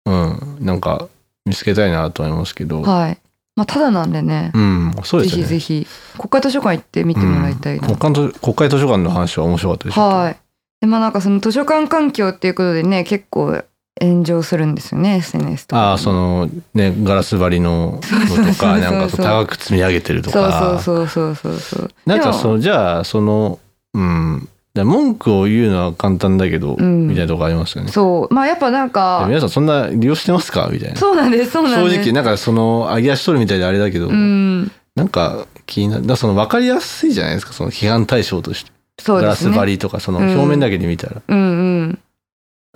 [0.07, 0.65] うん。
[0.65, 1.07] なんか
[1.45, 3.17] 見つけたいなと思いますけど、はい。
[3.55, 4.95] まあただなんでね、うん。
[5.03, 5.43] そうでぜすよね。
[5.43, 10.37] ひぜひ国会図書館行って見てもらいたいな、うん国会図国会図書館の話は面白かったですはい。
[10.81, 13.63] でまあなんかその図書館環境っていうことでね結構
[13.99, 20.79] 炎上するんですよね SNS とかああそのねガラス張りののとかなんか高く積み上げてるとか。
[20.83, 21.91] そうそうそうそうそうそう。
[22.05, 23.59] なんかそのじゃあその
[23.95, 24.47] うん
[24.83, 27.07] 文句を言うのは簡単だけど、うん。
[27.07, 27.91] みたいなとこありますよね。
[27.91, 28.33] そう。
[28.33, 30.69] まあやっぱなんでか皆さんそんな利用してますか？
[30.71, 30.95] みたいな。
[30.95, 31.95] そうなんですそうなんです。
[31.95, 34.71] 正直なんかその揚げ足取るみたいであれだけど、うん。
[34.95, 37.53] なんか気になるだその分かりやすいじゃないですか？
[37.53, 38.71] その批判対象として、
[39.05, 39.57] ガラスそうですね。
[39.57, 40.31] 張りとかそのうん。
[40.33, 41.99] 表面だけで見たら、うんうん。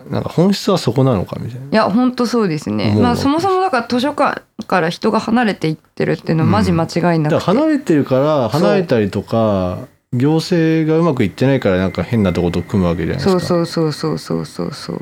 [0.10, 1.68] なんか本質はそこなのかみたいな。
[1.68, 2.96] いや本当そうですね。
[3.00, 13.40] まあそもそもだから図書館から人が離れていってるっていうのはマジ間違いなくて、だから離れてるから離れたりとか行政がうまくいってないからなんか変なとこと組むわけじゃないですか。
[13.40, 15.02] そうそうそうそうそうそうそう。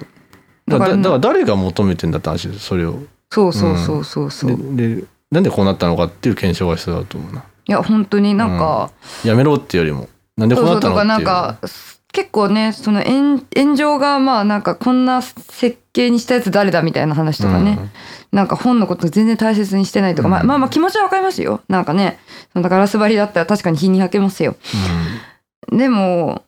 [0.68, 3.00] だからだだからそう誰が求めてんだって話ですそれを。
[3.32, 7.44] そうそうそうそうそう、いででなんでこうなったのかっていう検証が必要だと思うな。
[7.70, 8.92] や本当になんか、
[9.24, 10.10] やめろっていうよりも。
[10.36, 11.04] なんでこそううなったのっていう。
[11.04, 11.58] そうとかなんか
[12.12, 17.78] 結構ねその炎炎上がまあなんかこんな設計にしたやつ誰だみたいな話とかね、
[18.32, 20.48] なんか本のこと全然大切にしてないとか、まあうん。
[20.48, 21.62] まあまあ気持ちはわかりますよ。
[21.68, 22.20] なんかね
[22.54, 24.56] そのガラス張りだったら確かに日に焼けますよ。
[25.72, 26.44] でも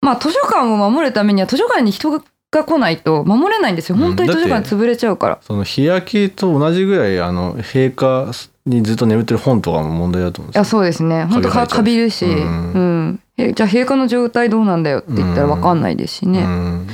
[0.00, 2.10] まあ図書館を守るためには図書館に人
[2.52, 3.96] が来ないと守れないんですよ。
[3.96, 8.30] 本当にうん図書館潰れちゃうから、その日焼けと同じぐらいあの陛下
[8.66, 10.64] にずっと眠ってる本とかも問題だと思うんですよ。
[10.64, 11.24] そうですね。
[11.24, 16.88] 本当かかびるし、ううんんえじゃあ陛下の状態どうなんだよって言ったらわかんないですしね、うん。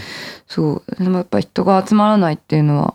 [0.46, 0.96] そう。
[1.02, 2.94] でもやっぱり人が集まらないっていうのは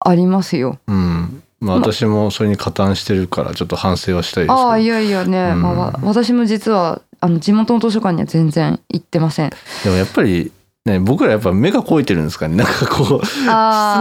[0.00, 0.78] ありますよ。
[0.86, 1.42] うん。
[1.60, 4.68] まあ私もそれに加担してるからちょっと反省はしたいですけど。
[4.68, 5.62] ああいやいやね、うん。
[5.62, 9.50] まあわ、私も実はあの地元の図書館には全然行ってません。
[9.82, 10.52] でもやっぱり
[10.84, 12.56] ね僕らやっぱ目が肥えてるんですかね。
[12.56, 13.52] なんかこう質の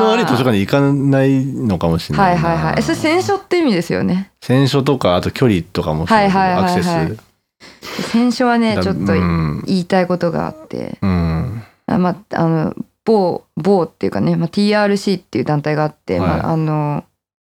[0.10, 2.50] 悪い図書館に行かないのかもしれなはいいな。
[2.50, 4.32] はいはいえそれ選書って意味ですよね。
[4.42, 6.74] 選書とかあと距離とかもそうだけどはいはいはいはい。
[6.74, 7.33] アクセス
[8.12, 9.64] 選書はねだちょっとうん。
[9.66, 11.64] 言いたいことがあって、うん。
[11.86, 16.30] あまああの某某っていうかね、まあ、TRC っていう団体があって、はい。
[16.30, 17.04] まああの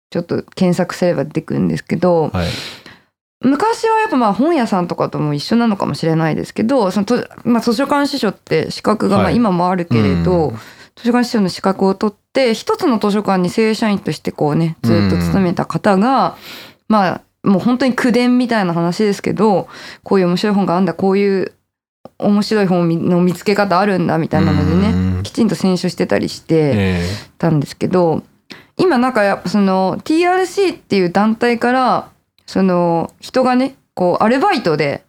[0.09, 2.47] ちょっと検索すれば出てくるんですけど、はい。
[3.41, 9.35] 昔はやっぱまあ本屋さんとかとも一緒なのかもしれないですけどそのと、まあ、図書館司書って資格がまあはい。
[9.35, 10.55] 今もあるけれど、うん。
[10.95, 16.37] 図書館司書の資格を取って一つの図書館に正社員としてこうねずっと勤めた方が、
[16.87, 19.67] まあもう本当に口伝みたいな話ですけど
[20.03, 21.53] こういう面白い本があんだこういう
[22.19, 25.23] 面白い本の見つけ方あるんだみたいなのでね、うん。
[25.23, 26.71] きちんと選書してたりして。
[26.75, 28.23] えたんですけど
[28.77, 32.09] 今なんかやっぱその TRC っていう団体から
[32.45, 35.03] その人がねこうアルバイトで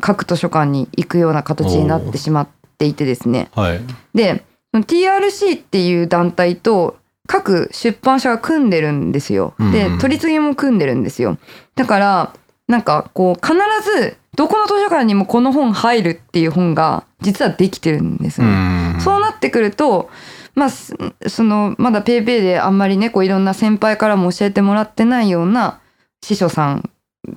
[0.00, 3.50] 各図書館に行くような形になってしまっていてですね。
[3.56, 3.80] えはい。
[4.14, 4.44] で
[4.74, 9.54] TRC っていう団体と各出版社が組んでるんですよ。
[9.72, 11.38] でうん取り次ぎも組んでるんですよ。
[11.74, 12.34] だから
[12.68, 13.54] なんかこう必
[13.98, 18.50] ずどこの図書館にもこの本入るっていう本が実はできてるんですね、う
[18.98, 20.08] んそうなってくると、
[20.54, 20.94] まあ、す
[21.26, 25.80] そのまだペイペイであんまりねこういろんな先輩からも教えてもらってないような
[26.22, 26.90] 司書さん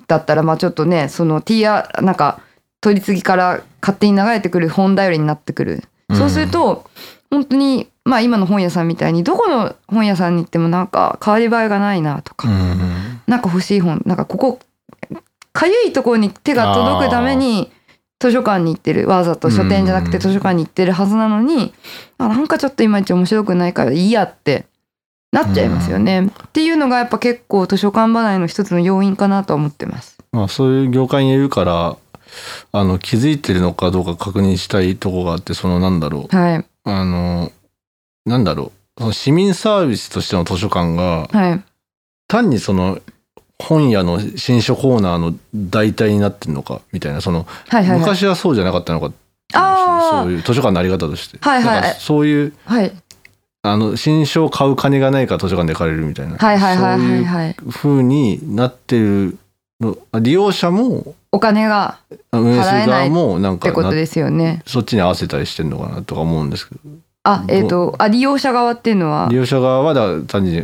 [0.07, 2.41] だったらまあちょっとねその T アなんか
[2.79, 5.83] 取り次ぎから勝手に流れてくる本頼りになってくる。
[6.13, 6.89] そうすると
[7.29, 14.59] 本当にまあ今の本屋さんみたいにどこの本屋さんに行ってもなんか変わり映えがないなとか、うんなんか欲しい本なんかここ
[15.51, 17.69] かゆいところに手が届くために
[18.19, 21.73] 図書館に行ってるわざと書店じゃなくて図書館に行ってるはずなのに
[22.17, 24.65] あなんかちょっといまいち面白くないからいいやって
[25.31, 26.27] なっちゃいますよね。
[26.27, 30.17] っていうのがやっぱ結構図書館離れの一つの要因かなとは思ってます。
[30.31, 31.97] まあそういう業界にいるから
[32.71, 36.35] あの気づいてるのかどうか確認したいとこがあってそのなんだろう。
[36.35, 37.51] はいあの
[38.25, 38.99] なんだろう。
[38.99, 41.63] その市民サービスとしての図書館がはい。
[42.27, 42.99] 単にその
[43.59, 47.21] 本屋の新書コーナーの代替になってるのかみたいな。
[47.21, 47.99] そのはいはいはい。
[47.99, 49.21] 昔はそうじゃなかったのかっていう
[49.53, 50.23] あー。
[50.23, 52.91] そういう図書館のあり方として、はいはいなんかそういうはい。
[53.63, 57.45] あの新書を買う金がないから図書館で借りるみたいな、はいはいはいそういうはい。
[57.45, 59.37] はい風になってる
[59.81, 59.97] の。
[60.21, 61.99] 利用者もお金が
[62.31, 64.61] 運営する側もなんかなってことですよね。
[64.65, 66.81] そっちに合わせたりしてんのかなとか思うんですけど。
[67.23, 69.27] あえっ、とあ利用者側っていうのは？
[69.29, 70.63] 利用者側はだ単に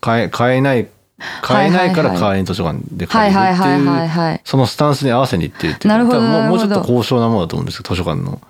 [0.00, 0.88] 買え買えない
[1.42, 3.32] 買えないから会員図書館ではい。
[3.32, 8.40] 借りるってはいうはいそのスタンスに合わせにいってるっていうなるほどもうもうちょっと高尚なものだと思うんですけど図書館の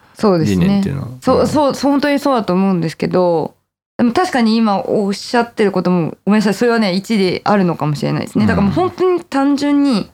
[0.45, 1.09] 理念っていうのは。
[1.23, 3.55] そうそうそう本当にそうだと思うんですけど
[3.97, 8.47] でも確かに今おっしゃってることもごめんなさいそれはね一理あるのかもしれないですね。
[8.47, 10.11] だからもう本当に単純に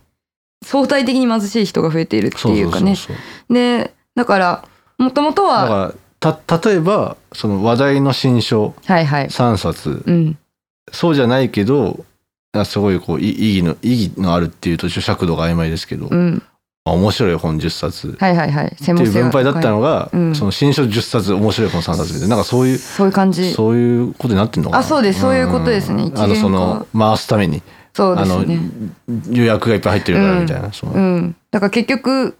[0.62, 2.96] 相対的に貧しい人が増えているっていうかね。
[3.50, 4.64] でだから
[4.98, 9.26] もともとだはた例えばその話題の新書はいはい。
[9.26, 10.02] 3冊。
[10.06, 10.38] うん。
[10.92, 12.04] そうじゃないけど
[12.52, 16.42] あすごいこうい意義の意義のあるっていうと尺度が曖昧ですけど、うん。
[16.84, 18.16] まあ面白い本10冊。
[18.20, 18.76] はいはいはい。
[18.80, 20.34] 専っていう分配だったのがが、うん。
[20.34, 23.52] その新書10冊面白い本3冊みたいななんかそういうそういう感じ。
[23.52, 24.80] そういうことになってんのかな。
[24.80, 25.20] あそうです。
[25.20, 26.12] そういうことですね。
[26.14, 27.62] あのその回すために、
[27.94, 28.60] そうであのすね
[29.30, 30.92] 予約がいっぱい入ってるからみたいな、その。
[30.92, 31.36] うん。
[31.50, 32.36] だから結局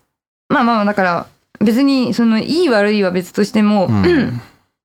[0.49, 1.27] まあまあまあだから
[1.61, 4.41] 別にそのいい悪いは別としても、うん。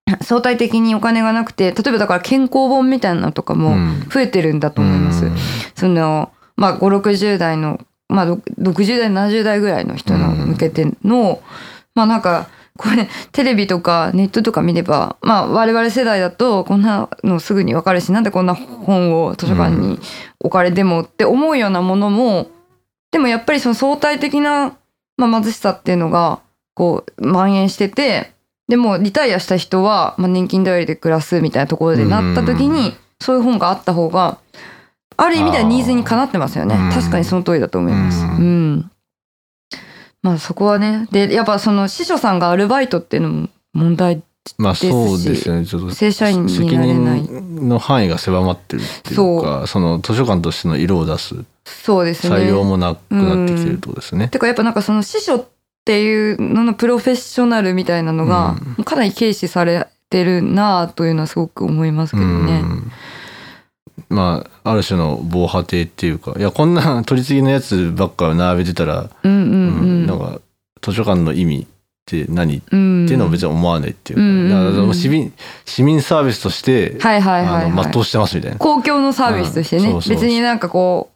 [0.22, 4.08] 相対的にお金がなくて例えばだから健康本みたいなのとかもうん。
[4.10, 5.26] 増えてるんだと思います。
[5.26, 5.36] うん。
[5.76, 11.42] そのまあ560代のまあろ60代70代ぐらいの人の向けての、
[11.94, 20.00] まあなんかこれテレビとかネットとか見ればまあ我々世代だとこんなのすぐに分かるしなんでこんな本を図書館に
[20.40, 22.50] 置かれてもって思うようなものも
[23.12, 24.78] でもやっぱりその相対的な、
[25.18, 26.42] まあ、貧しさっていうのが
[26.74, 28.32] こう蔓延してて
[28.68, 34.40] でもリタイアした人は、まあ、年金頼りで暮らすみたいなところでなった時に、そういう本があった方が
[35.16, 36.76] ある意味ではニーズにかなってますよね。
[36.76, 36.90] うん。
[36.92, 38.24] 確かにその通りだと思います。
[38.24, 38.30] うん。
[38.30, 38.92] うん
[40.28, 41.08] まあそこはね。
[41.12, 44.22] でやっぱその司書さんがアルバイトっていうのも問題
[44.58, 45.66] まあですしそうですよね。
[45.66, 47.22] ちょっと正社員に責なれない。
[47.22, 51.36] 任の範囲が狭まってるっていうかその図書館としての色を出す。
[51.66, 52.36] そうですね。
[52.36, 54.28] 採用もなくなってきてるとですね。
[54.30, 55.46] てかやっぱなんかその司書っ
[55.86, 58.84] ていうののプロフェッショナルみたいなのがうん。
[58.84, 62.62] かなり軽視されてるなあというのはすごく思いますけどね。
[62.64, 62.92] うん
[64.10, 69.50] まあある種の防波堤っていうかいやこんな取り次ぎのやつばっか並べてたら、うんうんうう
[69.86, 70.04] ん。
[70.04, 70.06] ん。
[70.08, 70.42] なんか
[70.82, 71.66] 図書館の意味っ
[72.06, 72.58] て何？
[72.58, 75.34] っうんていうのを別に思わないっていうか、うんだからその市民
[75.66, 78.58] 市民サービスとして、はいはいはい、はい、あの全うしてますみたいな。
[78.58, 79.98] 公共のサービスとしてね、うん。
[79.98, 81.12] 別になんかこ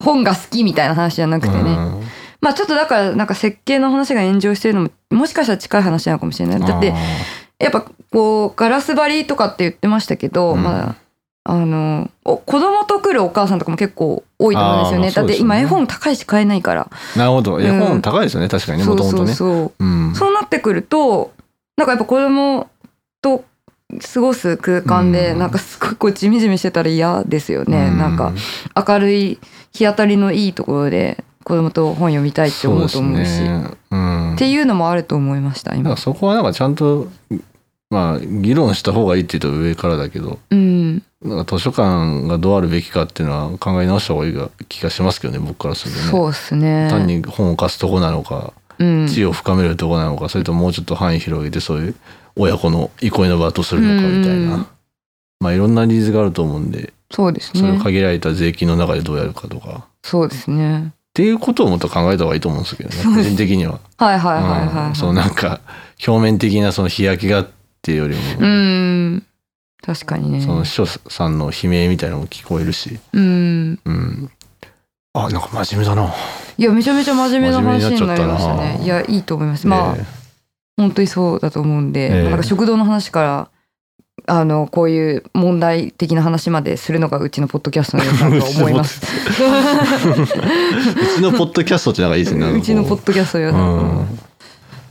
[0.00, 2.02] う本が好きみたいな話じゃなくてね、うん。
[2.40, 6.94] まあちょっとだからなんか設計の話が炎上してるのももしかしたら近い話なのかもしれないだって
[7.58, 11.01] やっぱこうガラス張りとかって言ってましたけど、うんまあ
[11.44, 15.06] あのお子供と来るお母さんとかも結構多いと思うんですよね。
[15.08, 15.12] ね。
[15.12, 17.60] だって今絵本高いし買えないから、なるほど。
[17.60, 17.80] 絵うん。
[17.80, 18.78] 本高いですよね、確かに。
[18.78, 19.34] ね、もともとね。
[19.34, 19.84] そう。
[19.84, 20.14] うん。
[20.14, 21.32] そうなってくると
[21.76, 22.68] なんかやっぱ子供
[23.20, 23.44] と
[24.14, 25.38] 過ごす空間でうん。
[25.40, 28.32] なんかすごいこうジメジメしてたら嫌ですよね、うなんか
[28.88, 29.38] 明るい
[29.72, 33.40] 日当たりのいいところで子供と本読みたいって思うと思うし。
[33.40, 33.64] ね。
[33.90, 34.34] うん。
[34.34, 35.96] っていうのもあると思いました今。
[35.96, 37.08] そこはなんかちゃんと、
[37.90, 44.34] まあ、議論した方がいいって言うと上からだけど、うん、なんか図書館がどうあるべきかっていうのは考え直した方がいい
[44.68, 46.10] 気がしますけどね、僕からするとね。
[46.10, 46.88] そうですね。
[46.90, 51.94] 単に本を貸すとこなのか、うん、知恵を深めるとこなのか、それとももうちょっと範囲広げてそういう
[52.36, 54.66] 親子の憩いの場とするのかみたいな、うん
[55.40, 57.80] まあいろんなニーズがあると思うんでそうですそれをね。
[57.80, 60.92] 限られた税金の中でどうやるかとかっそうですね。
[61.14, 63.80] ていうことをもっと考えた方がいいと思うんですけどね個人的には。
[63.98, 65.60] はいはいはいはい、はいうんそのなんか
[66.06, 67.48] 表面的なその日焼けがっ
[67.82, 69.26] ていうよりも、うん。
[69.84, 70.40] 確かにね。
[70.40, 73.80] その秘書さんの悲鳴みたいなのも聞こえるし、うん。
[73.84, 74.30] うん、
[75.12, 76.14] あなんか真面目だな。
[76.56, 78.80] いやめちゃめちゃ真面目な話になりましたね。
[78.82, 79.66] いやいいと思います。
[79.66, 80.04] まあ、え
[80.76, 83.48] 本当にそうだと思うんで、ええなんか食堂の話から。
[84.26, 89.00] あのこういう問題的な話までするのがうちのポッドキャストの良さだと思います。
[89.02, 89.06] う
[91.16, 92.52] ちのポッドキャストってなんかいいですね。
[92.52, 94.06] うちのポッドキャストの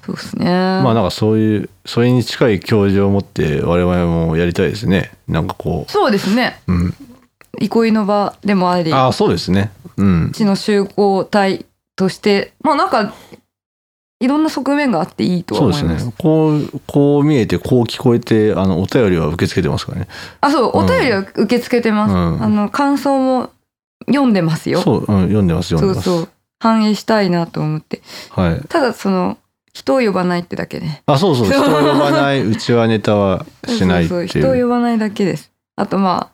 [0.05, 0.45] そうですね。
[0.45, 5.11] まあなんかそういうそれに近い教授を持って我々もやりたいですね。
[5.27, 6.61] なんかこそうですね。
[6.67, 6.93] う、うん、
[7.59, 9.71] 憩いの場でもあり、ああそうですね。
[9.97, 13.13] うん、地の集合体としてまあなんか
[14.19, 16.05] いろんな側面があっていいとはそうです。
[16.05, 16.13] ね。
[16.17, 20.07] こうこう見えてこう聞こえてあのお便りは受け付けてますからね。
[20.41, 22.13] あそううんお便りは受け付けてます。
[22.13, 23.49] うんあの感想も
[24.07, 24.81] 読んでますよ。
[24.81, 26.05] そう、うん、読んでます読んでます。
[26.05, 26.29] そうそう
[26.59, 28.01] 反映したいなと思って。
[28.29, 28.61] はい。
[28.69, 29.39] ただその
[29.73, 31.03] 人を呼ばないってだけね。
[31.05, 34.27] あそうそう 人を呼ばないうちはネタはしないってそうそういう。
[34.27, 35.51] 人を呼ばないだけです。
[35.75, 36.29] あとま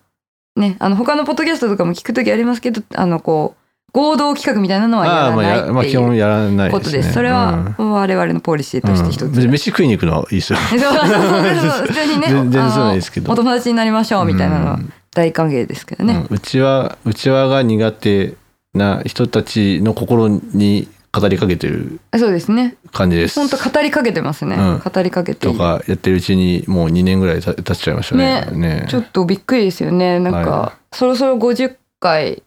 [0.56, 3.58] あねあの他のポッドキャストとかも聞くときありますけどあのこう
[3.92, 6.70] 合同企画みたいなのはやああらないっていう基本やらない。
[6.70, 7.12] ことです。
[7.12, 9.22] それは我々のポリシーとして一つ。
[9.22, 10.58] うん飯食いに行くのはいいですよ。
[10.70, 18.34] そうそうそうそう普通にね全然そうですけどお友達になりましょうみたいなのはうん大歓迎ですけどね、うんうちはうちわが苦手
[18.74, 20.86] な人たちの心に
[21.20, 23.38] 語りかけてるそうですね感じです。
[23.38, 28.46] 本当語りかけてますね、うん語りかけてとかやってるうちにもう2年ぐらいた経っちゃいましたね。
[28.52, 32.42] ねちょっとびっくりですよねなんか、はそろそろ50回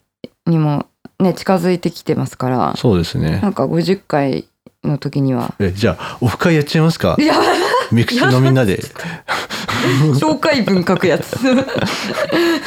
[0.46, 0.86] にも
[1.20, 3.50] ね近づいてきてますからそうですねな。
[3.50, 4.46] んか50回
[4.84, 7.16] の時にはえじゃあオフ会やっちゃいますか？
[7.18, 7.22] い。
[7.24, 7.34] や
[7.92, 8.80] ミクシーのみんなで
[10.18, 11.36] 紹介文書くやつ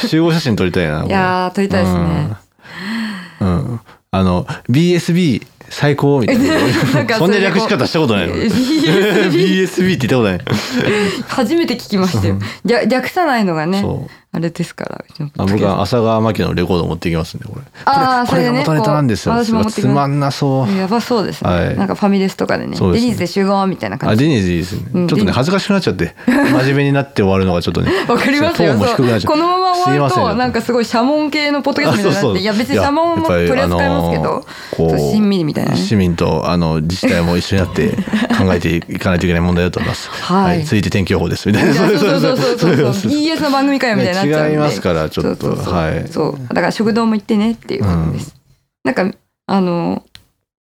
[0.08, 1.04] 集合写真撮りたいな。
[1.04, 2.36] いやー撮りたいですね
[3.40, 3.48] うん。
[3.48, 3.80] うん。
[4.10, 6.54] あの BSB 最高みたいな
[7.04, 7.16] な。
[7.18, 8.46] そんな略し方したことないの？BSB
[9.96, 10.40] って言ったことない。
[11.28, 14.10] 初めて聞きましたよ略略さないのがねそう。
[14.36, 15.04] あれですから
[15.38, 17.62] あ僕は浅川真紀のレコード持ってきますんでこれ。
[17.86, 19.34] あーこれこれが元ネタなんですよ。
[19.34, 20.76] 私も持ってつまんなそう。
[20.76, 21.76] やばそうですね、はい。
[21.78, 22.92] なんかファミレスとかでねですね。
[22.92, 24.24] デニーズで集合みたいなあ感じ。
[24.24, 24.90] デニーズいいですね。
[24.92, 27.90] うんちょっとね恥ずかしくなっちゃって真面目になって終わるのがちょっとね。
[28.06, 35.70] わかりますよこのまま終わるとなんかすごいシャモン系のポッドキャストみたいになっていや別にシャモンも取り扱いますけど、こそう親身にみたいな。
[35.70, 37.88] ね市民とあの自治体も一緒になって
[38.36, 40.10] 考えていかないといけない問題だと思います。
[40.10, 40.64] はい。
[40.64, 41.74] 続いて天気予報ですみたいな。
[41.74, 43.10] そうそうそうそうそう。
[43.10, 44.52] BS の番組かよみたいになっちゃうんで。
[44.52, 46.08] 違いますからちょっとはい。
[46.08, 46.48] そう。
[46.48, 48.34] だから食堂も行ってねっていう感じです、
[48.84, 49.10] なんか
[49.46, 50.04] あの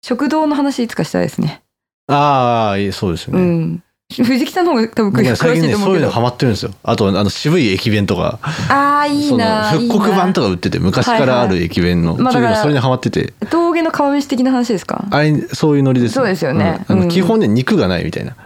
[0.02, 1.62] 食堂の話いつかしたいですね。
[2.08, 3.40] ああそうですうね。
[3.40, 3.82] ん。
[4.14, 5.78] 藤木さんの方が多分詳しいと思うけど。
[5.78, 6.72] そういうのハマってるんですよ。
[6.82, 8.38] あとあの渋い駅弁とか、
[8.68, 12.42] ああいいな復刻版とか売ってて昔からある駅弁の、はいはい。
[12.42, 15.06] まあそれにハマってて、峠の釜飯的な話ですか？
[15.10, 16.84] あれそういうノリです、そうですよね。
[16.90, 16.96] うん。
[16.96, 17.02] うん。
[17.02, 18.36] あの基本ね肉がないみたいな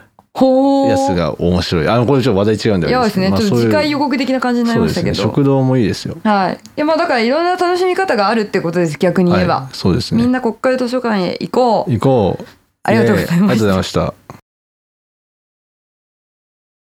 [0.89, 1.89] やつが面白い。
[1.89, 2.99] あのこれちょっと話題違うんだけど。
[2.99, 5.14] いやですね、まあちょっと次回予告的な感じになりましたけど、ね。
[5.14, 6.16] 食堂もいいですよ。
[6.24, 6.55] はい。
[6.55, 10.22] いやまあだからいろんな楽しみ方があるってことです逆に言えば、はい、そうですね。
[10.22, 11.93] みんな国会図書館へ行こう。
[11.93, 12.45] 行こう。
[12.82, 14.14] ありがとうございましたありがとうございました。